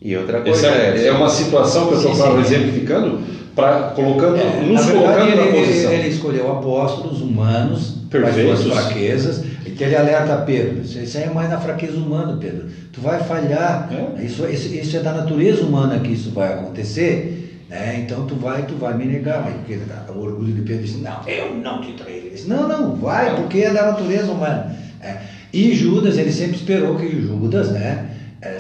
[0.01, 3.21] E outra coisa é, é, uma situação que eu estou exemplificando,
[3.55, 5.93] para colocando, é, nos na colocando verdade, na ele, posição.
[5.93, 10.83] Ele escolheu apóstolos humanos para suas fraquezas, e que ele alerta Pedro.
[10.83, 12.69] Isso aí é mais na fraqueza humana, Pedro.
[12.93, 13.91] Tu vai falhar.
[13.93, 14.25] É.
[14.25, 17.65] Isso, isso, isso, é da natureza humana que isso vai acontecer.
[17.69, 18.05] Né?
[18.05, 19.43] Então tu vai, tu vai me negar.
[19.43, 19.77] Porque
[20.15, 22.19] o orgulho de Pedro disse, não, eu não te traí.
[22.19, 24.77] Ele disse, não, não, vai, porque é da natureza humana.
[25.03, 25.17] É.
[25.53, 28.11] E Judas, ele sempre esperou que Judas, né?
[28.41, 28.57] É,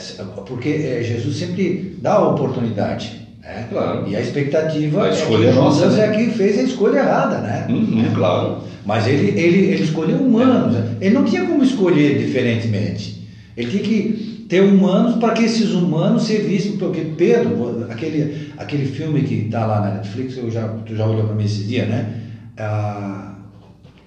[0.47, 3.29] porque é, Jesus sempre dá a oportunidade.
[3.41, 3.66] Né?
[3.70, 4.09] Claro.
[4.09, 6.07] E a expectativa a é que Judas né?
[6.07, 7.66] é que fez a escolha errada, né?
[7.68, 8.14] Uhum, é.
[8.14, 8.59] Claro.
[8.85, 10.76] Mas ele, ele, ele escolheu humanos.
[10.76, 11.07] É.
[11.07, 13.29] Ele não tinha como escolher diferentemente.
[13.57, 16.76] Ele tinha que ter humanos para que esses humanos servissem.
[16.76, 21.24] Porque Pedro, aquele, aquele filme que está lá na Netflix, eu já, tu já olhou
[21.24, 22.14] para mim esses dias, né?
[22.57, 23.37] Ah,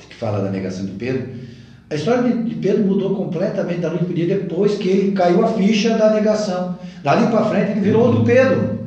[0.10, 1.42] que fala da negação de Pedro
[1.92, 5.44] a história de Pedro mudou completamente da noite para o dia depois que ele caiu
[5.44, 6.80] a ficha da negação.
[7.04, 8.80] Dali para frente ele virou outro Pedro.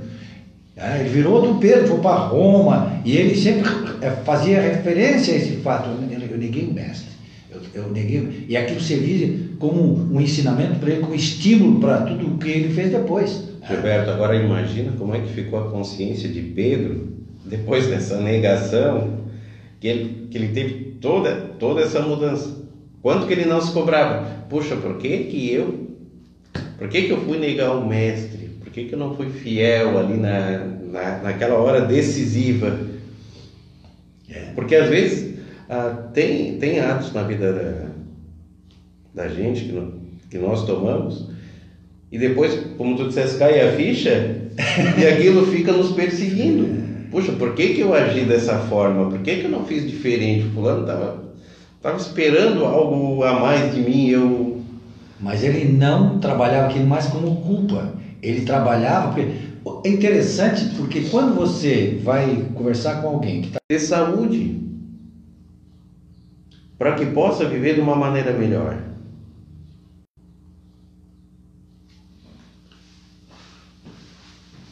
[0.74, 5.36] É, ele virou outro Pedro, foi para Roma e ele sempre é, fazia referência a
[5.36, 5.90] esse fato.
[5.90, 7.10] Eu, neguei o mestre.
[7.50, 12.26] Eu, eu neguei, e aquilo servia como um ensinamento para ele, como estímulo para tudo
[12.26, 13.50] o que ele fez depois.
[13.68, 17.08] Gilberto, agora imagina como é que ficou a consciência de Pedro
[17.44, 19.18] depois dessa negação,
[19.78, 22.63] que ele, que ele teve toda, toda essa mudança.
[23.04, 24.24] Quanto que ele não se cobrava?
[24.48, 25.90] Puxa, por que que eu,
[26.78, 28.48] por que que eu fui negar o mestre?
[28.58, 32.80] Por que que eu não fui fiel ali na, na naquela hora decisiva?
[34.26, 34.52] É.
[34.54, 35.38] Porque às vezes
[35.68, 39.92] ah, tem, tem atos na vida da, da gente que, não,
[40.30, 41.28] que nós tomamos
[42.10, 44.48] e depois, como tu disseste, cai a ficha
[44.98, 46.82] e aquilo fica nos perseguindo.
[47.10, 49.10] Puxa, por que, que eu agi dessa forma?
[49.10, 50.46] Por que, que eu não fiz diferente?
[50.46, 51.33] O fulano estava
[51.84, 54.64] Estava esperando algo a mais de mim, eu.
[55.20, 57.92] Mas ele não trabalhava aquilo mais como culpa.
[58.22, 59.28] Ele trabalhava porque
[59.86, 64.62] é interessante porque quando você vai conversar com alguém que está de saúde,
[66.78, 68.82] para que possa viver de uma maneira melhor.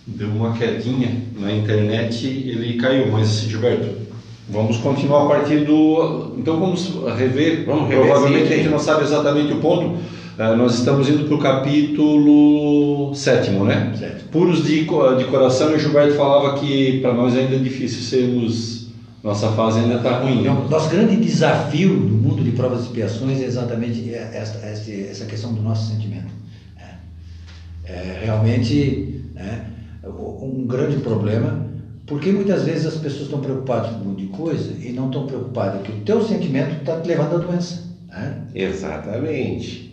[0.06, 4.11] Deu uma quedinha na internet ele caiu, mas Gilberto,
[4.52, 6.34] vamos continuar a partir do.
[6.38, 7.64] Então vamos rever.
[7.66, 9.98] Vamos rever, Provavelmente sim, a gente não sabe exatamente o ponto.
[10.38, 13.92] Ah, nós estamos indo para o capítulo sétimo, né?
[13.98, 14.28] Sétimo.
[14.30, 18.82] Puros de, de coração, e o Gilberto falava que para nós ainda é difícil sermos.
[19.22, 20.42] Nossa fase ainda está ruim.
[20.42, 20.50] né?
[20.50, 25.26] Então, nosso grande desafio no mundo de provas e expiações é exatamente esta, esta, essa
[25.26, 26.32] questão do nosso sentimento.
[26.76, 29.66] É, É realmente né,
[30.04, 31.66] um grande problema,
[32.06, 35.26] porque muitas vezes as pessoas estão preocupadas com um monte de coisa e não estão
[35.26, 37.88] preocupadas que o teu sentimento está te levando à doença.
[38.08, 38.46] Né?
[38.54, 39.92] Exatamente.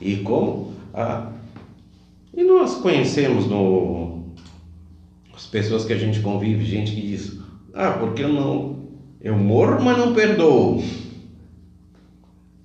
[0.00, 1.30] E como a
[2.36, 4.20] e nós conhecemos no
[5.34, 7.36] as pessoas que a gente convive, gente que diz:
[7.74, 8.78] "Ah, porque eu não
[9.20, 10.82] eu morro, mas não perdoo.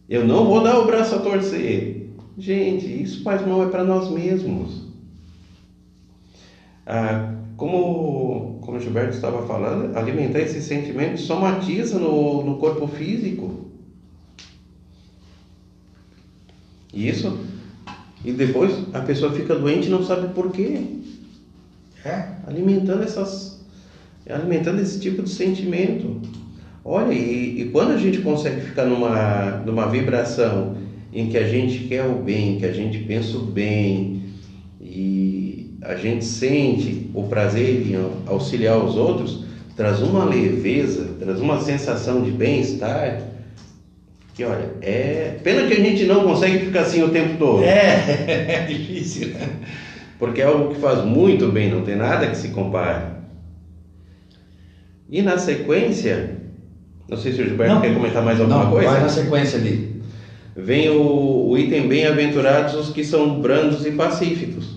[0.07, 1.95] Eu não vou dar o braço a torcer."
[2.37, 4.83] Gente, isso faz mal é para nós mesmos.
[6.85, 13.65] Ah, como como o Gilberto estava falando, alimentar esse sentimento somatiza no, no corpo físico.
[16.93, 17.37] Isso.
[18.23, 20.81] E depois a pessoa fica doente e não sabe por quê.
[22.03, 22.29] É.
[22.47, 23.63] Alimentando essas.
[24.27, 26.21] Alimentando esse tipo de sentimento.
[26.83, 30.77] Olha, e, e quando a gente consegue ficar numa, numa vibração
[31.13, 34.23] em que a gente quer o bem, que a gente pensa o bem,
[34.81, 35.34] e
[35.87, 42.21] a gente sente o prazer em auxiliar os outros, traz uma leveza, traz uma sensação
[42.21, 43.21] de bem-estar.
[44.33, 45.37] Que olha, é.
[45.43, 47.63] Pena que a gente não consegue ficar assim o tempo todo.
[47.63, 48.25] É,
[48.65, 49.29] é difícil.
[49.29, 49.49] né?
[50.17, 53.15] Porque é algo que faz muito bem, não tem nada que se compare.
[55.09, 56.37] E na sequência,
[57.07, 57.81] não sei se o Gilberto Não.
[57.81, 58.89] quer comentar mais alguma Não, coisa.
[58.89, 60.01] vai na sequência ali.
[60.55, 64.74] Vem o, o item bem-aventurados os que são brandos e pacíficos.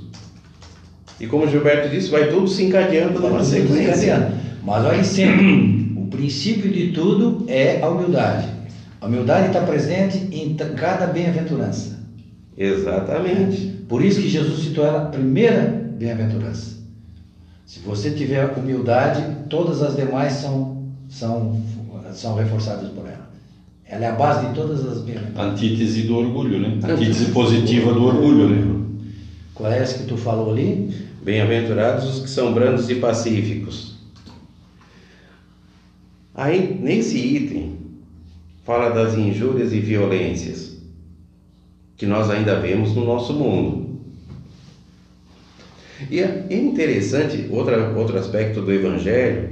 [1.20, 3.92] E como o Gilberto disse, vai tudo se encadeando numa sequência.
[3.92, 4.36] Desencadeando.
[4.62, 8.48] Mas olha sempre, o princípio de tudo é a humildade.
[9.00, 11.98] A humildade está presente em cada bem-aventurança.
[12.56, 13.78] Exatamente.
[13.88, 16.76] Por isso que Jesus citou ela a primeira bem-aventurança.
[17.64, 21.60] Se você tiver humildade, todas as demais são, são,
[22.12, 23.28] são reforçadas por ela.
[23.84, 25.52] Ela é a base de todas as bem-aventuranças.
[25.52, 26.78] Antítese do orgulho, né?
[26.82, 28.86] Antítese positiva do orgulho, né?
[29.54, 31.07] Qual é essa que tu falou ali?
[31.22, 33.96] Bem-aventurados os que são brandos e pacíficos.
[36.34, 37.76] Aí, nesse item,
[38.64, 40.78] fala das injúrias e violências
[41.96, 43.88] que nós ainda vemos no nosso mundo.
[46.08, 49.50] E é interessante outra, outro aspecto do Evangelho,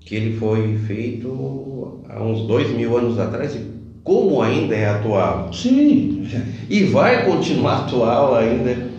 [0.00, 3.64] que ele foi feito há uns dois mil anos atrás e
[4.02, 5.52] como ainda é atual.
[5.52, 6.28] Sim.
[6.68, 8.93] E vai continuar atual ainda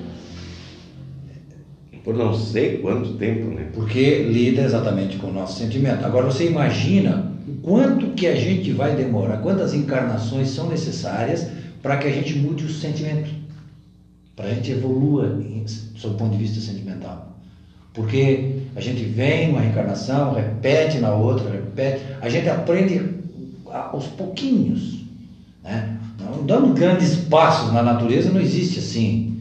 [2.06, 3.68] por não sei quanto tempo, né?
[3.74, 6.06] Porque lida exatamente com o nosso sentimento.
[6.06, 11.48] Agora você imagina o quanto que a gente vai demorar, quantas encarnações são necessárias
[11.82, 13.32] para que a gente mude o sentimento,
[14.36, 15.42] para a gente evolua
[15.96, 17.36] sob o ponto de vista sentimental.
[17.92, 23.02] Porque a gente vem numa reencarnação, repete na outra, repete, a gente aprende
[23.66, 25.06] aos pouquinhos,
[25.64, 25.98] né?
[26.20, 29.35] Não dando grandes passos na natureza, não existe assim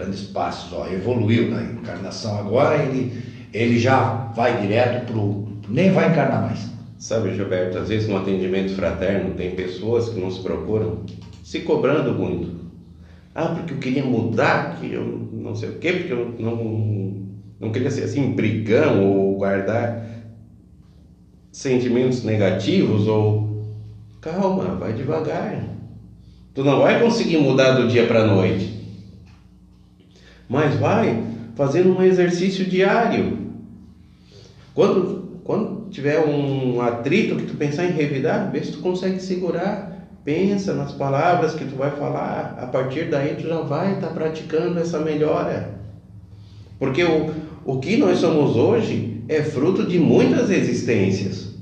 [0.00, 0.72] grandes passos.
[0.72, 3.22] Ó, evoluiu na encarnação agora, ele,
[3.52, 5.48] ele já vai direto pro.
[5.68, 6.70] nem vai encarnar mais.
[6.98, 11.04] Sabe, Gilberto, às vezes no atendimento fraterno tem pessoas que nos procuram
[11.42, 12.60] se cobrando muito.
[13.34, 17.16] Ah, porque eu queria mudar, que eu não sei o quê, porque eu não,
[17.58, 20.04] não queria ser assim, brigão ou guardar
[21.52, 23.48] sentimentos negativos ou.
[24.20, 25.64] Calma, vai devagar.
[26.52, 28.79] Tu não vai conseguir mudar do dia para a noite.
[30.50, 31.22] Mas vai
[31.54, 33.38] fazendo um exercício diário.
[34.74, 40.08] Quando, quando tiver um atrito que tu pensar em revidar, vê se tu consegue segurar.
[40.24, 42.58] Pensa nas palavras que tu vai falar.
[42.60, 45.78] A partir daí tu já vai estar praticando essa melhora.
[46.80, 47.32] Porque o,
[47.64, 51.54] o que nós somos hoje é fruto de muitas existências.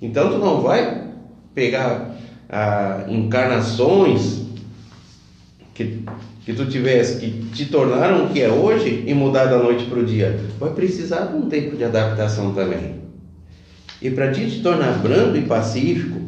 [0.00, 1.08] Então tu não vai
[1.54, 2.16] pegar
[2.48, 4.46] ah, encarnações
[5.74, 6.02] que,
[6.44, 9.98] que tu tivesse que te tornaram o que é hoje e mudar da noite para
[10.00, 10.38] o dia.
[10.58, 13.00] Vai precisar de um tempo de adaptação também.
[14.00, 16.20] E para ti te tornar brando e pacífico,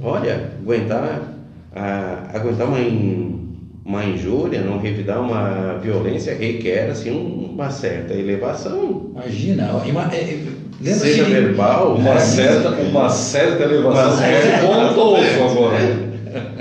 [0.00, 1.34] olha, aguentar,
[1.74, 3.40] ah, aguentar uma, in-
[3.84, 9.10] uma injúria, não revidar uma violência requer assim uma certa elevação.
[9.16, 9.82] Imagina.
[9.84, 10.38] ima- é, é,
[10.80, 12.18] lembra-se Seja de- verbal, Uma É.
[12.20, 14.06] certa, uma certa elevação.
[14.08, 16.12] Uma certa- Pontoso agora.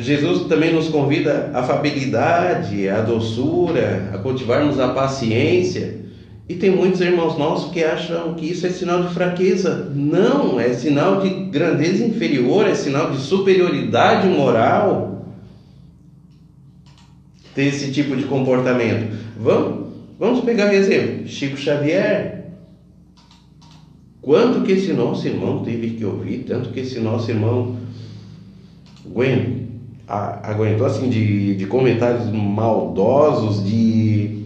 [0.03, 6.03] Jesus também nos convida à afabilidade, à doçura, a cultivarmos a paciência.
[6.47, 9.89] E tem muitos irmãos nossos que acham que isso é sinal de fraqueza.
[9.95, 15.25] Não, é sinal de grandeza inferior, é sinal de superioridade moral.
[17.55, 19.15] Ter esse tipo de comportamento.
[19.37, 19.87] Vamos,
[20.19, 21.27] vamos pegar exemplo.
[21.27, 22.43] Chico Xavier.
[24.21, 27.77] Quanto que esse nosso irmão teve que ouvir, tanto que esse nosso irmão
[29.05, 29.52] Gwen,
[30.13, 34.43] a- aguentou assim de, de comentários maldosos, de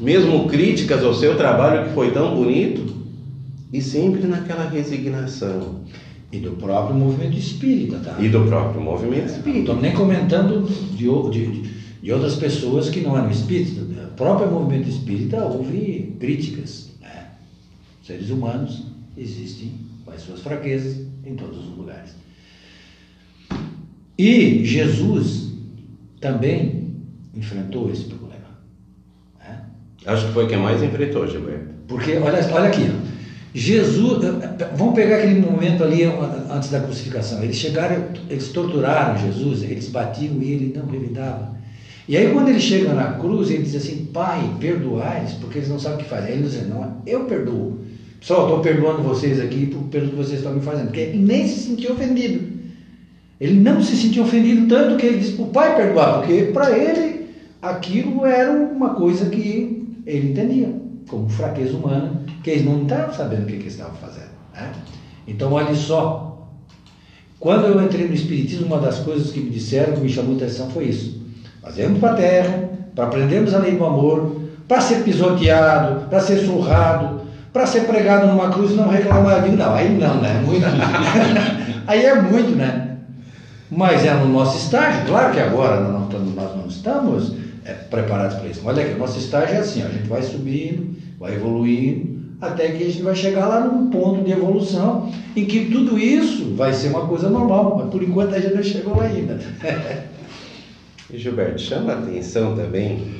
[0.00, 2.96] mesmo críticas ao seu trabalho que foi tão bonito,
[3.72, 5.80] e sempre naquela resignação.
[6.30, 8.16] E do próprio movimento espírita, tá?
[8.20, 9.58] E do próprio movimento Não espírita.
[9.60, 11.62] estou nem comentando de, de,
[12.02, 13.78] de outras pessoas que não eram espíritas.
[13.78, 16.90] O próprio movimento espírita houve críticas.
[17.00, 17.28] Né?
[18.06, 18.82] Seres humanos
[19.16, 19.72] existem
[20.04, 22.10] com as suas fraquezas em todos os lugares.
[24.18, 25.52] E Jesus
[26.20, 26.96] também
[27.34, 28.58] enfrentou esse problema.
[29.38, 29.60] né?
[30.04, 31.68] Acho que foi quem mais enfrentou, Gilberto.
[31.86, 32.90] Porque, olha, olha aqui.
[33.54, 34.18] Jesus,
[34.76, 37.42] vamos pegar aquele momento ali antes da crucificação.
[37.42, 41.56] Eles chegaram, eles torturaram Jesus, eles batiam e ele não revidava.
[42.06, 45.78] E aí quando ele chega na cruz, ele diz assim, Pai, perdoai-lhes, porque eles não
[45.78, 46.28] sabem o que fazer.
[46.28, 47.78] Aí ele diz, não, eu perdoo.
[48.18, 50.86] Pessoal, estou perdoando vocês aqui pelo que vocês estão me fazendo.
[50.86, 52.57] Porque ele nem se sentiu ofendido.
[53.40, 56.76] Ele não se sentiu ofendido tanto que ele disse para o pai perdoar, porque para
[56.76, 57.28] ele
[57.62, 60.74] aquilo era uma coisa que ele entendia
[61.08, 64.30] como fraqueza humana, que eles não estavam sabendo o que, que eles estavam fazendo.
[64.54, 64.72] né?
[65.26, 66.24] Então, olha só.
[67.38, 70.36] Quando eu entrei no Espiritismo, uma das coisas que me disseram, que me chamou a
[70.36, 71.22] atenção, foi isso.
[71.72, 76.38] Viemos para a Terra, para aprendermos a lei do amor, para ser pisoteado, para ser
[76.38, 77.20] surrado,
[77.52, 79.46] para ser pregado numa cruz e não reclamar.
[79.46, 80.42] Eu não, aí não, né?
[80.44, 80.64] Muito.
[81.86, 82.87] aí é muito, né?
[83.70, 88.62] Mas é no nosso estágio, claro que agora nós não estamos, é, preparados para isso.
[88.64, 92.70] Olha aqui, o nosso estágio é assim, ó, a gente vai subindo, vai evoluindo, até
[92.70, 96.72] que a gente vai chegar lá num ponto de evolução em que tudo isso vai
[96.72, 99.38] ser uma coisa normal, mas por enquanto a gente não chegou lá ainda.
[101.10, 103.14] E Gilberto, chama a atenção também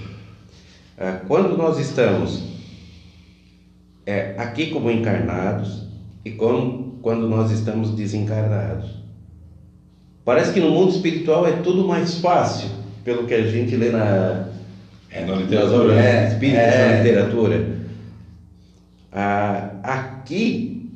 [0.99, 2.43] ah, quando nós estamos
[4.05, 5.87] é, aqui como encarnados
[6.23, 8.91] e quando, quando nós estamos desencarnados.
[10.29, 12.68] Parece que no mundo espiritual é tudo mais fácil,
[13.03, 14.45] pelo que a gente lê na,
[15.11, 15.85] É, na literatura.
[15.85, 16.89] obras É, é.
[16.93, 17.79] na literatura.
[19.11, 20.93] Ah, aqui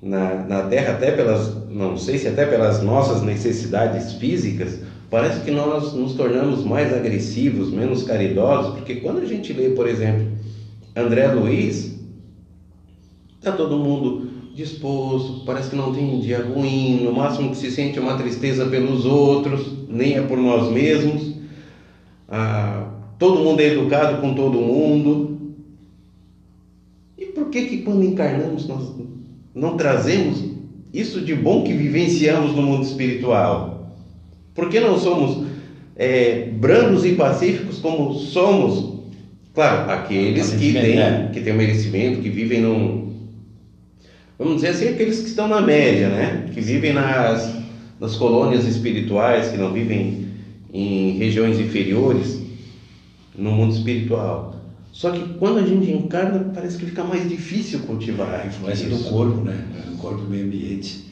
[0.00, 4.80] na, na Terra, até pelas, não sei se até pelas nossas necessidades físicas,
[5.10, 9.86] parece que nós nos tornamos mais agressivos, menos caridosos, porque quando a gente lê, por
[9.86, 10.28] exemplo,
[10.96, 11.94] André Luiz,
[13.42, 17.70] tá todo mundo disposto, parece que não tem um dia ruim, no máximo que se
[17.70, 21.34] sente é uma tristeza pelos outros, nem é por nós mesmos.
[22.26, 22.88] Ah,
[23.18, 25.38] todo mundo é educado com todo mundo.
[27.18, 28.92] E por que que quando encarnamos nós
[29.54, 30.42] não trazemos
[30.92, 33.92] isso de bom que vivenciamos no mundo espiritual?
[34.54, 35.46] Por que não somos
[35.94, 38.96] é, brandos e pacíficos como somos?
[39.52, 41.30] Claro, aqueles que têm, né?
[41.32, 43.05] que têm o merecimento, que vivem num...
[44.38, 46.46] Vamos dizer assim, aqueles que estão na média, né?
[46.52, 47.50] Que vivem nas,
[47.98, 50.26] nas colônias espirituais, que não vivem
[50.72, 52.40] em regiões inferiores,
[53.36, 54.56] no mundo espiritual.
[54.92, 59.04] Só que quando a gente encarna, parece que fica mais difícil cultivar A influência isso.
[59.04, 59.58] do corpo, né?
[59.94, 61.04] O corpo e o meio ambiente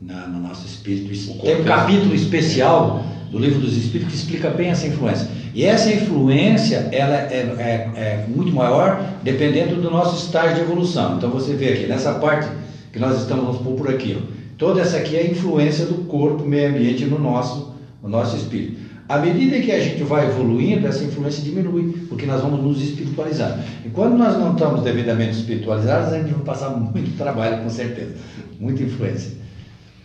[0.00, 1.08] na, no nosso espírito.
[1.42, 5.28] Tem um é- capítulo especial do livro dos Espíritos que explica bem essa influência.
[5.54, 11.16] E essa influência ela é, é- é muito maior dependendo do nosso estágio de evolução.
[11.16, 12.48] Então você vê aqui, nessa parte
[12.92, 14.22] que nós estamos, vamos pôr por aqui, ó,
[14.56, 18.88] toda essa aqui é a influência do corpo meio ambiente no nosso, no nosso espírito.
[19.08, 23.58] À medida que a gente vai evoluindo, essa influência diminui, porque nós vamos nos espiritualizar.
[23.84, 28.16] E quando nós não estamos devidamente espiritualizados, a gente vai passar muito trabalho, com certeza.
[28.60, 29.32] Muita influência.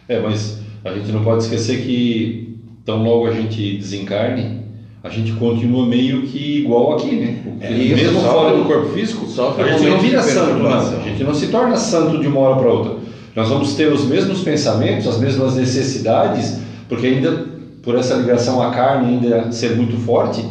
[0.07, 4.62] É, mas a gente não pode esquecer que tão logo a gente desencarne,
[5.03, 7.37] a gente continua meio que igual aqui, né?
[7.59, 9.25] É, mesmo fora do corpo físico,
[9.57, 10.71] a gente não vira santo, não.
[10.71, 12.95] A gente não se torna santo de uma hora para outra.
[13.35, 17.47] Nós vamos ter os mesmos pensamentos, as mesmas necessidades, porque ainda
[17.81, 20.41] por essa ligação à carne ainda ser muito forte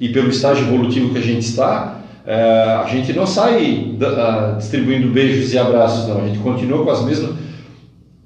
[0.00, 3.94] e pelo estágio evolutivo que a gente está, eh, a gente não sai
[4.56, 6.22] distribuindo beijos e abraços, não.
[6.22, 7.34] A gente continua com as mesmas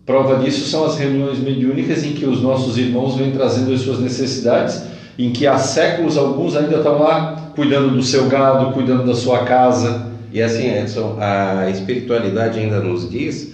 [0.05, 4.01] Prova disso são as reuniões mediúnicas em que os nossos irmãos vêm trazendo as suas
[4.01, 4.83] necessidades
[5.19, 9.45] em que há séculos alguns ainda estão lá cuidando do seu gado, cuidando da sua
[9.45, 10.11] casa.
[10.33, 13.53] E assim, Edson, a espiritualidade ainda nos diz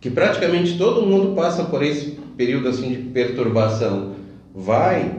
[0.00, 4.14] que praticamente todo mundo passa por esse período assim de perturbação.
[4.54, 5.12] Vai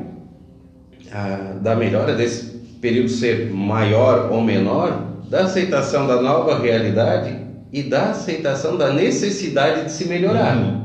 [1.12, 2.52] a, da melhora desse
[2.82, 7.38] período ser maior ou menor, da aceitação da nova realidade
[7.72, 10.58] e da aceitação da necessidade de se melhorar.
[10.58, 10.82] Uhum.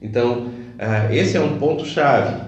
[0.00, 2.43] Então, ah, esse é um ponto chave.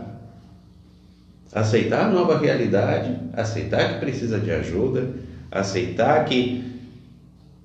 [1.56, 5.08] Aceitar a nova realidade, aceitar que precisa de ajuda,
[5.50, 6.62] aceitar que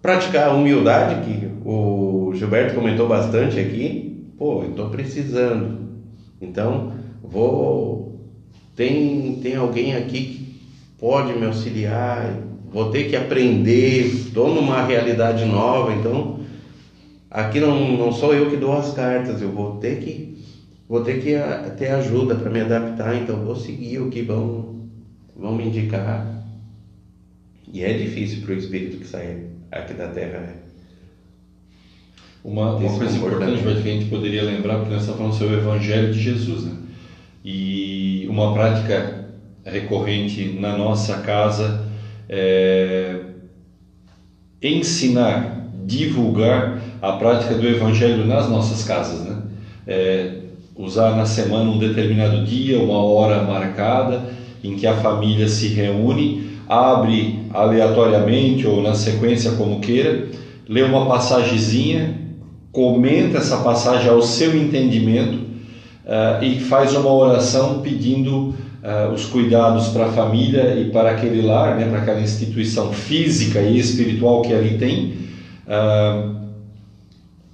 [0.02, 4.32] praticar a humildade que o Gilberto comentou bastante aqui.
[4.38, 5.90] Pô, eu estou precisando.
[6.42, 8.18] Então, vou
[8.78, 10.62] tem tem alguém aqui que
[10.98, 12.34] pode me auxiliar.
[12.72, 14.06] Vou ter que aprender.
[14.06, 16.40] Estou numa realidade nova, então
[17.30, 19.42] aqui não, não sou eu que dou as cartas.
[19.42, 20.41] Eu vou ter que
[20.92, 23.16] vou ter que a, ter ajuda para me adaptar.
[23.16, 24.90] Então vou seguir o que vão
[25.34, 26.44] vão me indicar.
[27.72, 30.42] E é difícil para o espírito que sai aqui da Terra.
[30.42, 30.54] Né?
[32.44, 35.60] Uma, uma coisa importante que a gente poderia lembrar, porque nós estamos falando sobre o
[35.60, 36.76] Evangelho de Jesus, né?
[37.46, 39.30] E uma prática
[39.64, 41.86] recorrente na nossa casa
[42.28, 43.22] é
[44.62, 49.44] ensinar, divulgar a prática do Evangelho nas nossas casas, né?
[49.88, 50.41] É,
[50.82, 54.24] usar na semana um determinado dia, uma hora marcada,
[54.64, 60.28] em que a família se reúne, abre aleatoriamente ou na sequência como queira,
[60.68, 62.20] lê uma passagezinha,
[62.72, 65.40] comenta essa passagem ao seu entendimento
[66.08, 71.42] ah, e faz uma oração pedindo ah, os cuidados para a família e para aquele
[71.42, 75.14] lar, né, para aquela instituição física e espiritual que ali tem,
[75.68, 76.30] ah,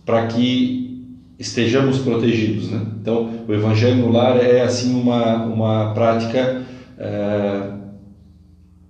[0.06, 0.87] para que
[1.40, 2.70] estejamos protegidos.
[2.70, 2.82] Né?
[3.02, 6.64] Então, o Evangelho no lar é assim uma, uma prática
[7.00, 7.78] ah,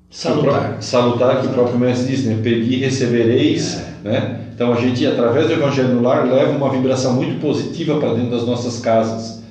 [0.10, 0.82] Salutar.
[0.82, 2.40] salutar que o próprio mestre diz, né?
[2.42, 4.48] Pedi e recebereis, né?
[4.56, 8.32] Então a gente, através do Evangelho no Lar, leva uma vibração muito positiva para dentro
[8.32, 9.44] das nossas casas,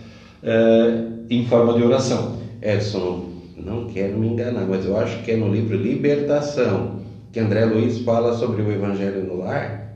[0.43, 2.39] eh, em forma de oração.
[2.61, 3.27] Edson,
[3.57, 6.97] não quero me enganar, mas eu acho que é no livro Libertação
[7.31, 9.93] que André Luiz fala sobre o Evangelho no Lar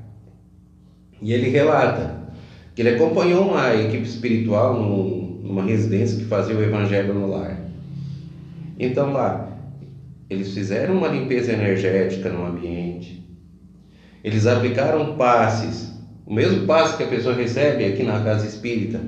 [1.22, 2.19] e ele relata
[2.74, 7.58] que ele acompanhou uma equipe espiritual num- numa residência que fazia o Evangelho no Lar.
[8.78, 9.48] Então lá,
[10.28, 13.20] eles fizeram uma limpeza energética no ambiente,
[14.22, 15.92] eles aplicaram passes,
[16.24, 19.00] o mesmo passe que a pessoa recebe aqui na casa espírita,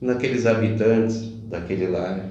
[0.00, 2.28] naqueles habitantes daquele lar.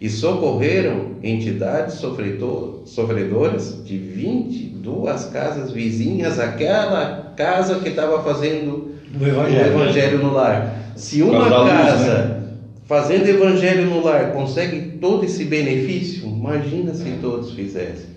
[0.00, 9.24] E socorreram entidades sofredor- sofredoras de 22 casas vizinhas àquela casa que estava fazendo Do
[9.24, 9.66] o Evangelho.
[9.72, 10.76] evangelho no lar.
[10.94, 12.40] Se uma causa da luz, casa
[12.86, 18.10] fazendo evangelho no lar consegue todo esse benefício, imagina se todos fizessem.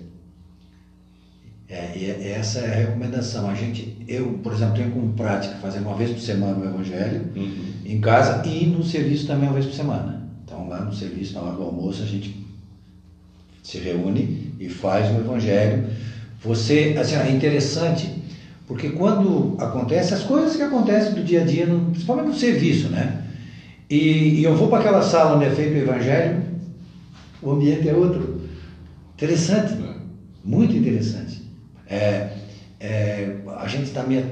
[1.69, 3.49] É, e é- essa é a recomendação.
[3.49, 7.21] A gente, eu, por exemplo, tenho como prática fazer uma vez por semana o Evangelho
[7.86, 10.21] em casa e no serviço também uma vez por semana.
[10.43, 12.36] Então, lá no serviço, na hora do almoço, a gente
[13.63, 15.86] se reúne e faz o Evangelho.
[16.43, 18.11] Você, assim, é interessante,
[18.68, 23.24] porque quando acontece as coisas que acontecem do dia a dia, principalmente no serviço, né?
[23.89, 26.41] E, e eu vou para aquela sala onde é feito o Evangelho,
[27.41, 28.41] o ambiente é outro.
[29.16, 29.76] Interessante,
[30.43, 31.43] muito interessante.
[31.88, 32.30] É,
[32.80, 34.26] é, a gente está meio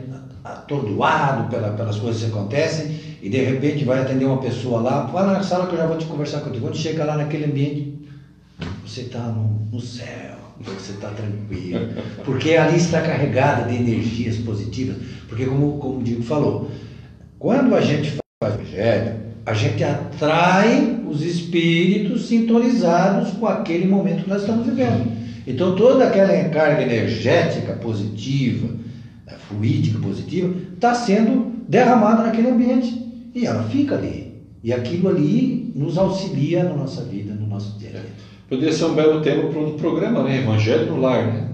[0.43, 5.25] atordoado pela, pelas coisas que acontecem e de repente vai atender uma pessoa lá, vai
[5.25, 6.65] na sala que eu já vou te conversar contigo.
[6.65, 8.09] Quando chega lá naquele ambiente,
[8.84, 10.38] você está no, no céu,
[10.70, 11.89] você está tranquilo,
[12.24, 14.97] porque ali está carregada de energias positivas.
[15.28, 16.70] Porque, como, como o Diego falou,
[17.39, 24.24] quando a gente faz o evangelho, a gente atrai os espíritos sintonizados com aquele momento
[24.24, 25.12] que nós estamos vivendo.
[25.47, 28.68] Então, toda aquela carga energética positiva,
[29.26, 33.01] né, fluídica positiva, está sendo derramada naquele ambiente
[33.34, 34.32] e ela fica ali.
[34.64, 38.30] E aquilo ali nos auxilia na nossa vida, no nosso dia a dia.
[38.51, 40.39] Poderia ser um belo tema para um programa, né?
[40.39, 41.47] Evangelho no lar, né?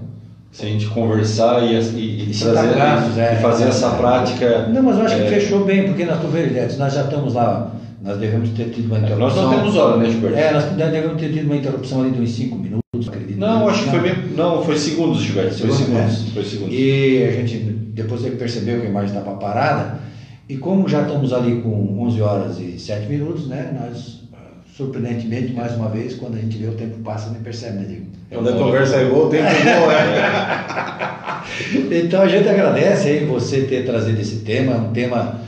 [0.50, 3.34] Se a gente conversar e, e, e E trazer- casos, é.
[3.34, 4.66] e fazer essa prática.
[4.66, 7.34] Não, mas eu acho é, que fechou bem, porque na tua verdade, nós já estamos
[7.34, 7.72] lá,
[8.02, 9.18] nós devemos ter tido uma interrupção.
[9.28, 10.36] Nós não temos hora, né, Gilberto?
[10.38, 13.38] É, nós devemos ter tido uma interrupção ali de uns 5 minutos, acredito.
[13.38, 14.14] Não, acho que foi bem.
[14.36, 15.54] Não, foi segundos, Gilberto.
[15.54, 16.32] Foi Segundos, segundos.
[16.32, 16.74] Foi segundos.
[16.74, 17.58] E a gente,
[17.94, 20.00] depois ele percebeu que a imagem estava parada,
[20.48, 24.17] e como já estamos ali com 11 horas e 7 minutos, né, nós,
[24.78, 28.06] surpreendentemente, mais uma vez, quando a gente vê o tempo passa, nem percebe, né, Diego?
[28.30, 31.18] Quando a conversa é boa, o tempo é bom, né?
[32.04, 35.40] Então a gente agradece aí você ter trazido esse tema, um tema,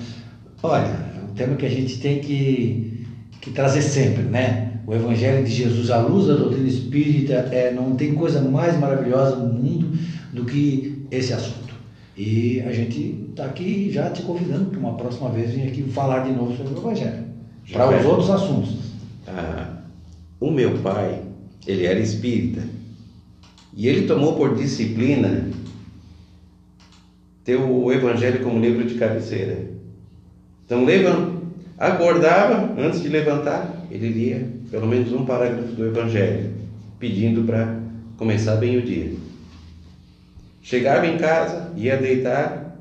[0.63, 3.07] olha, é um tema que a gente tem que,
[3.41, 4.73] que trazer sempre, né?
[4.87, 9.37] O Evangelho de Jesus, a luz da doutrina espírita, é, não tem coisa mais maravilhosa
[9.37, 9.97] no mundo
[10.33, 11.75] do que esse assunto.
[12.17, 16.21] E a gente está aqui já te convidando para uma próxima vez vir aqui falar
[16.21, 17.25] de novo sobre o Evangelho,
[17.73, 18.90] para os outros assuntos.
[19.27, 19.83] Ah,
[20.39, 21.23] o meu pai,
[21.67, 22.63] ele era espírita.
[23.75, 25.49] E ele tomou por disciplina
[27.45, 29.71] ter o Evangelho como livro de cabeceira.
[30.65, 31.41] Então, levanta,
[31.79, 36.53] acordava, antes de levantar, ele lia pelo menos um parágrafo do Evangelho,
[36.99, 37.81] pedindo para
[38.17, 39.13] começar bem o dia.
[40.63, 42.77] Chegava em casa, ia deitar,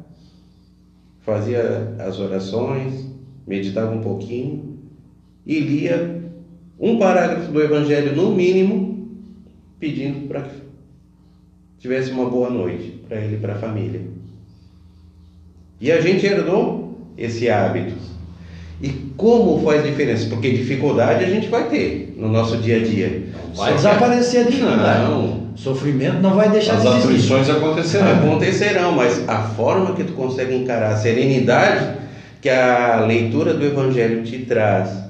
[1.21, 3.05] fazia as orações,
[3.47, 4.77] meditava um pouquinho
[5.45, 6.18] e lia
[6.79, 9.07] um parágrafo do Evangelho, no mínimo,
[9.79, 10.55] pedindo para que
[11.79, 14.01] tivesse uma boa noite para ele e para a família.
[15.81, 17.93] E a gente herdou esse hábito.
[18.81, 20.29] E como faz diferença?
[20.29, 23.23] Porque dificuldade a gente vai ter no nosso dia a dia.
[23.55, 25.11] Vai desaparecer a dificuldade.
[25.11, 25.49] Não.
[25.55, 27.07] Sofrimento não vai deixar As de existir.
[27.07, 28.11] aflições acontecerão.
[28.11, 31.97] Acontecerão, mas a forma que tu consegue encarar a serenidade
[32.41, 35.08] que a leitura do Evangelho te traz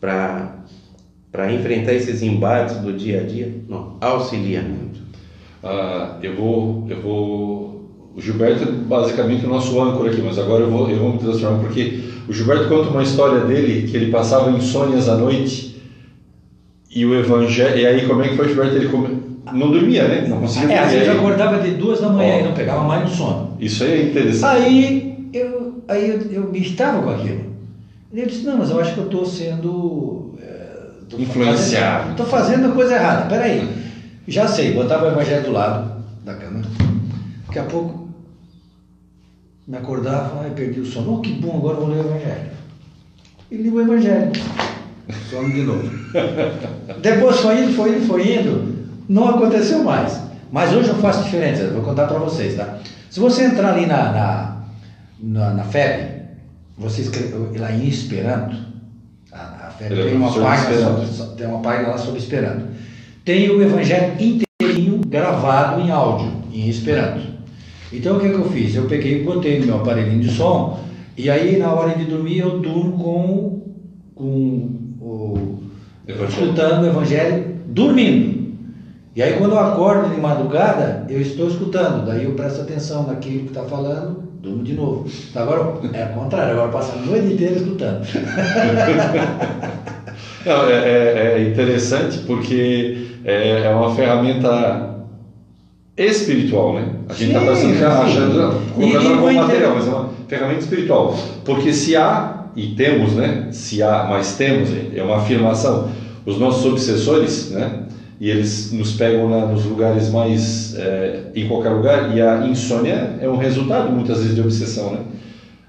[0.00, 5.00] para enfrentar esses embates do dia a dia, não, auxilia muito.
[5.62, 8.12] Ah, eu vou, eu vou.
[8.14, 11.18] O Gilberto é basicamente o nosso âncora aqui, mas agora eu vou, eu vou me
[11.18, 15.82] transformar porque o Gilberto conta uma história dele que ele passava insônias à noite
[16.90, 17.78] e o evangelho.
[17.78, 18.76] E aí como é que foi, Gilberto?
[18.76, 19.20] Ele come...
[19.52, 20.26] não dormia, né?
[20.26, 22.40] Não conseguia É, às vezes eu acordava de duas da manhã Ó.
[22.40, 23.56] e não pegava mais no sono.
[23.60, 24.62] Isso aí é interessante.
[24.62, 27.55] Aí eu, aí eu, eu me estava com aquilo.
[28.12, 30.34] E eu disse, não, mas eu acho que eu estou sendo.
[30.40, 30.76] é,
[31.08, 32.12] tô Influenciado.
[32.12, 33.26] Estou fazendo a coisa errada.
[33.28, 33.68] Peraí.
[34.28, 36.62] Já sei, botava o evangelho do lado da cama.
[37.46, 38.08] Daqui a pouco
[39.66, 41.14] me acordava, ai, perdi o sono.
[41.14, 42.50] Oh, que bom, agora eu vou ler o evangelho.
[43.50, 44.32] E li o evangelho.
[45.30, 45.90] Sono de novo.
[47.00, 48.86] Depois foi indo, foi indo, foi indo.
[49.08, 50.20] Não aconteceu mais.
[50.50, 52.78] Mas hoje eu faço diferente, eu vou contar para vocês, tá?
[53.10, 54.56] Se você entrar ali na, na,
[55.20, 56.15] na, na FEB,
[56.78, 58.56] você escreve lá em Esperanto,
[59.32, 62.66] a, a FEB é tem uma, página sobre, tem uma página lá sobre Esperanto.
[63.24, 67.26] Tem o Evangelho inteirinho gravado em áudio, em Esperanto.
[67.92, 68.74] Então o que, que eu fiz?
[68.74, 70.84] Eu peguei e botei no meu aparelhinho de som,
[71.16, 73.62] e aí na hora de dormir eu durmo com,
[74.14, 74.24] com
[75.00, 75.62] o.
[76.06, 76.28] Evangelho.
[76.28, 78.36] escutando o Evangelho, dormindo.
[79.14, 83.44] E aí quando eu acordo de madrugada, eu estou escutando, daí eu presto atenção naquilo
[83.44, 85.04] que está falando, durmo de novo.
[85.30, 88.06] Então, agora é o contrário, agora eu passo a noite inteira escutando.
[90.46, 94.94] Não, é, é- é interessante porque é, é uma ferramenta
[95.96, 96.88] espiritual, né?
[97.08, 97.84] A gente está pensando que sim.
[97.84, 101.16] achando, colocando ela como material, mas é uma ferramenta espiritual.
[101.44, 103.48] Porque se há, e temos, né?
[103.50, 105.88] Se há, mas temos, é uma afirmação.
[106.24, 107.80] Os nossos obsessores, né?
[108.18, 110.74] E eles nos pegam na- nos lugares mais.
[110.78, 114.98] é, em qualquer lugar, e a insônia é um resultado muitas vezes de obsessão, né?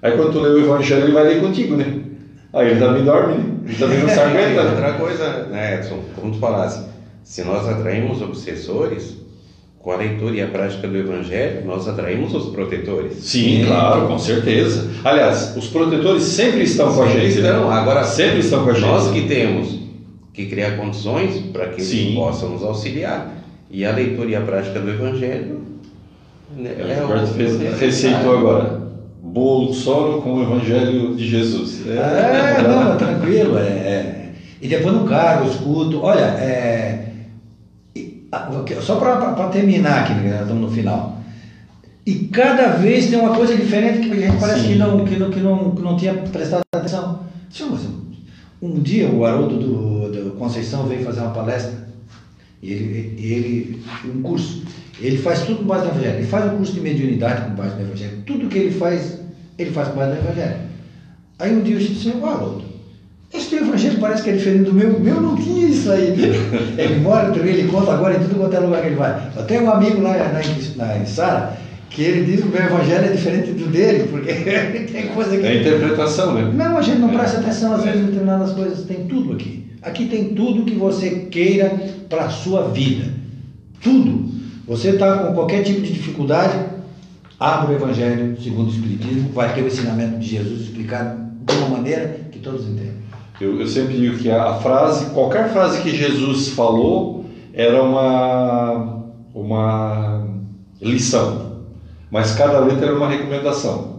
[0.02, 1.86] Aí quando tu lê o evangelho, ele vai ler contigo, né?
[2.54, 3.44] Aí ele também dorme, né?
[3.66, 4.70] Ele também não se aguenta, né?
[4.70, 6.86] outra coisa, né, Edson, como tu falasse,
[7.24, 9.18] se nós atraímos obsessores,
[9.80, 13.14] com a leitura e a prática do Evangelho, nós atraímos os protetores.
[13.20, 14.90] Sim, claro, com certeza.
[15.04, 17.40] Aliás, os protetores sempre estão com a gente.
[17.40, 17.50] né?
[17.50, 18.86] estão, agora sempre estão com a gente.
[18.86, 19.80] Nós que temos
[20.38, 21.98] que criar condições para que Sim.
[21.98, 23.34] eles possam nos auxiliar.
[23.72, 25.62] E a leitura e a prática do Evangelho
[26.56, 27.76] né, É, é o necessário.
[27.76, 28.88] receitou agora.
[29.24, 31.82] Bolsonaro com o Evangelho de Jesus.
[31.88, 33.58] É, não, é tranquilo.
[33.58, 34.34] É, é.
[34.62, 36.02] E depois no carro eu escuto.
[36.04, 37.14] Olha, é,
[38.32, 41.18] ah, só para terminar aqui, né, estamos no final.
[42.06, 44.68] E cada vez tem uma coisa diferente que a gente parece Sim.
[44.68, 47.22] que não, que, não, que, não, que não tinha prestado atenção.
[47.50, 48.07] Senhor, mas
[48.62, 51.88] um dia o Haroldo do, do Conceição veio fazer uma palestra,
[52.62, 54.64] e ele, ele, um curso.
[55.00, 56.18] Ele faz tudo com base no Evangelho.
[56.18, 58.24] Ele faz um curso de mediunidade com base no Evangelho.
[58.26, 59.20] Tudo que ele faz,
[59.60, 60.58] ele faz com base no Evangelho.
[61.38, 62.66] Aí um dia eu disse assim, Haroldo,
[63.32, 64.96] esse teu evangelho parece que é diferente do meu.
[64.96, 66.16] O meu não tinha isso aí.
[66.78, 69.32] ele mora, ele conta agora em tudo quanto é lugar que ele vai.
[69.36, 71.58] Eu tenho um amigo lá na, na, na Sara
[71.98, 74.32] que ele diz que o meu evangelho é diferente do dele, porque
[74.94, 75.44] tem coisa que.
[75.44, 76.52] É a interpretação, né?
[76.54, 78.86] Não, a gente não presta atenção às vezes em determinadas coisas.
[78.86, 79.66] Tem tudo aqui.
[79.82, 81.70] Aqui tem tudo que você queira
[82.08, 83.12] para a sua vida.
[83.82, 84.30] Tudo.
[84.68, 86.60] Você está com qualquer tipo de dificuldade,
[87.40, 91.78] abre o Evangelho segundo o Espiritismo, vai ter o ensinamento de Jesus explicado de uma
[91.78, 92.94] maneira que todos entendem.
[93.42, 99.04] Eu, eu sempre digo que a frase, qualquer frase que Jesus falou era uma,
[99.34, 100.28] uma
[100.80, 101.47] lição,
[102.12, 103.98] mas cada letra era uma recomendação.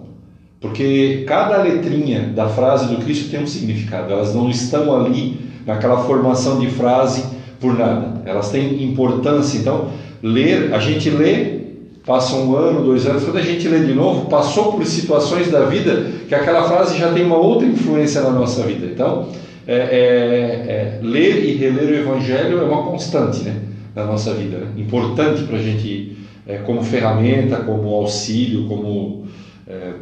[0.60, 5.98] Porque cada letrinha da frase do Cristo tem um significado, elas não estão ali naquela
[6.05, 7.24] formação de frase
[7.60, 9.59] por nada, elas têm importância.
[9.59, 9.90] Então,
[10.22, 11.59] ler, a gente lê,
[12.05, 15.66] passa um ano, dois anos, quando a gente lê de novo, passou por situações da
[15.66, 18.86] vida que aquela frase já tem uma outra influência na nossa vida.
[18.86, 19.28] Então,
[19.66, 23.55] é, é, é, ler e reler o Evangelho é uma constante né,
[23.94, 24.66] na nossa vida, né?
[24.78, 26.16] importante para a gente,
[26.49, 29.23] é, como ferramenta, como auxílio, como
[29.66, 29.95] é,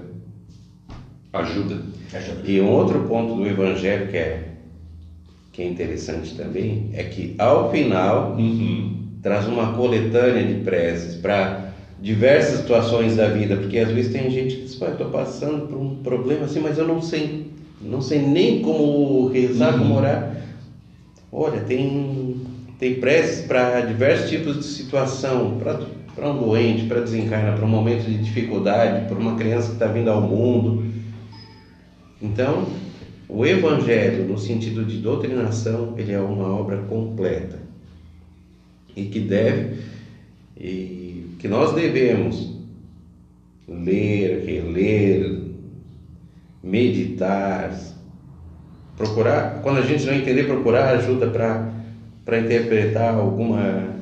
[1.32, 1.80] ajuda.
[2.44, 4.38] E um outro ponto do Evangelho que é,
[5.52, 8.92] que é interessante também é que ao final Uhum.
[9.20, 11.64] traz uma coletânea de preces para
[11.98, 15.66] diversas situações da vida, porque às vezes tem gente que diz, "Pai, eu estou passando
[15.66, 17.42] por um problema assim, mas eu não sei,
[17.80, 19.80] não sei nem como rezar, Uhum.
[19.80, 20.30] como orar.
[21.32, 22.36] Olha, tem,
[22.78, 25.78] tem preces para diversos tipos de situação, para
[26.24, 30.08] um doente, para desencarnar, para um momento de dificuldade, para uma criança que está vindo
[30.08, 30.84] ao mundo.
[32.22, 32.66] Então,
[33.28, 37.58] o Evangelho, no sentido de doutrinação, ele é uma obra completa
[38.94, 39.80] e que deve
[40.56, 42.56] e que nós devemos
[43.68, 45.42] ler, reler,
[46.62, 47.78] meditar,
[48.96, 51.76] procurar, quando a gente não entender, procurar ajuda para
[52.24, 53.95] para interpretar Alguma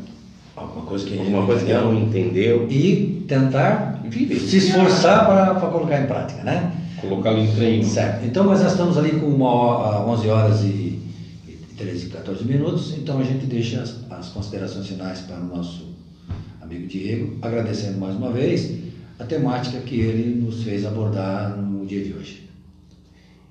[0.85, 2.67] coisa que, alguma coisa que não entendeu.
[2.71, 4.39] E tentar Viver.
[4.39, 6.73] se esforçar para colocar em prática, né?
[7.01, 7.85] Colocá-lo em treino.
[7.85, 8.25] Certo.
[8.25, 10.67] Então, mas nós estamos ali com uma hora, 11 horas e,
[11.49, 15.93] e 13, 14 minutos, então a gente deixa as, as considerações finais para o nosso
[16.63, 18.79] amigo Diego, agradecendo mais uma vez
[19.19, 22.49] a temática que ele nos fez abordar no dia de hoje.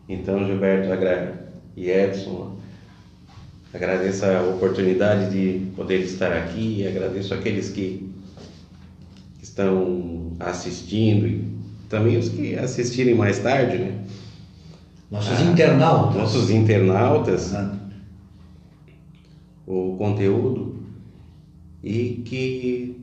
[0.10, 1.48] Então, Gilberto agra-
[1.78, 2.58] e Edson,
[3.74, 8.10] agradeço a oportunidade de poder estar aqui e agradeço aqueles que
[9.42, 11.48] estão assistindo e
[11.90, 14.04] também os que assistirem mais tarde, né?
[15.12, 16.16] Nossos Ah, internautas.
[16.16, 17.80] Nossos internautas, né?
[19.66, 20.76] o conteúdo
[21.84, 23.02] e que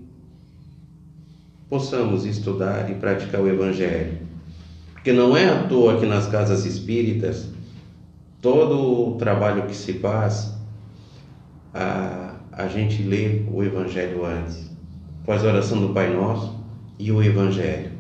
[1.69, 4.19] possamos estudar e praticar o Evangelho.
[4.93, 7.47] Porque não é à toa que nas casas espíritas
[8.41, 10.55] todo o trabalho que se faz,
[11.75, 14.71] a, a gente lê o Evangelho antes,
[15.25, 16.59] faz a oração do Pai Nosso
[16.99, 17.91] e o Evangelho.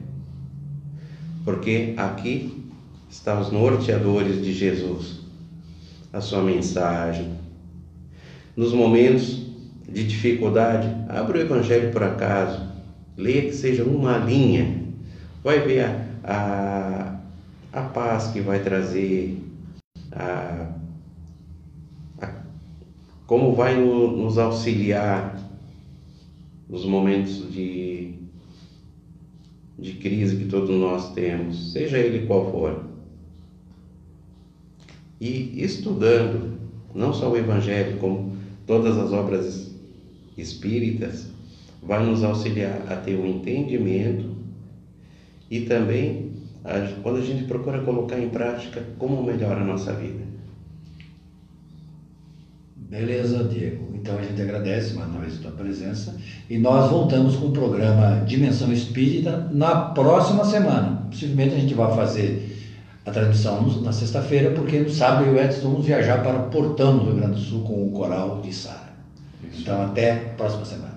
[1.44, 2.64] Porque aqui
[3.08, 5.20] estão os norteadores de Jesus,
[6.12, 7.32] a sua mensagem,
[8.56, 9.46] nos momentos
[9.88, 12.68] de dificuldade, abra o Evangelho por acaso,
[13.16, 14.84] leia que seja uma linha,
[15.42, 16.06] vai ver a,
[17.72, 19.38] a, a paz que vai trazer,
[20.12, 20.79] a-
[23.30, 25.38] como vai no- nos auxiliar
[26.68, 28.12] nos momentos de,
[29.78, 32.86] de crise que todos nós temos, seja ele qual for.
[35.20, 36.58] E estudando,
[36.92, 38.32] não só o Evangelho, como
[38.66, 39.76] todas as obras
[40.36, 41.28] espíritas,
[41.80, 44.28] vai nos auxiliar a ter um entendimento
[45.48, 46.32] e também
[47.04, 50.29] quando a gente procura colocar em prática como melhora a nossa vida.
[52.90, 53.92] Beleza, Diego.
[53.94, 56.16] Então a gente agradece mais uma vez a tua presença
[56.48, 61.06] e nós voltamos com o programa Dimensão Espírita na próxima semana.
[61.08, 62.68] Possivelmente a gente vai fazer
[63.06, 66.94] a transmissão na sexta-feira, porque no sábado eu e o Edson vamos viajar para Portão,
[66.94, 68.90] no Rio Grande do Sul, com o coral de Sara.
[69.56, 70.89] Então até a próxima semana.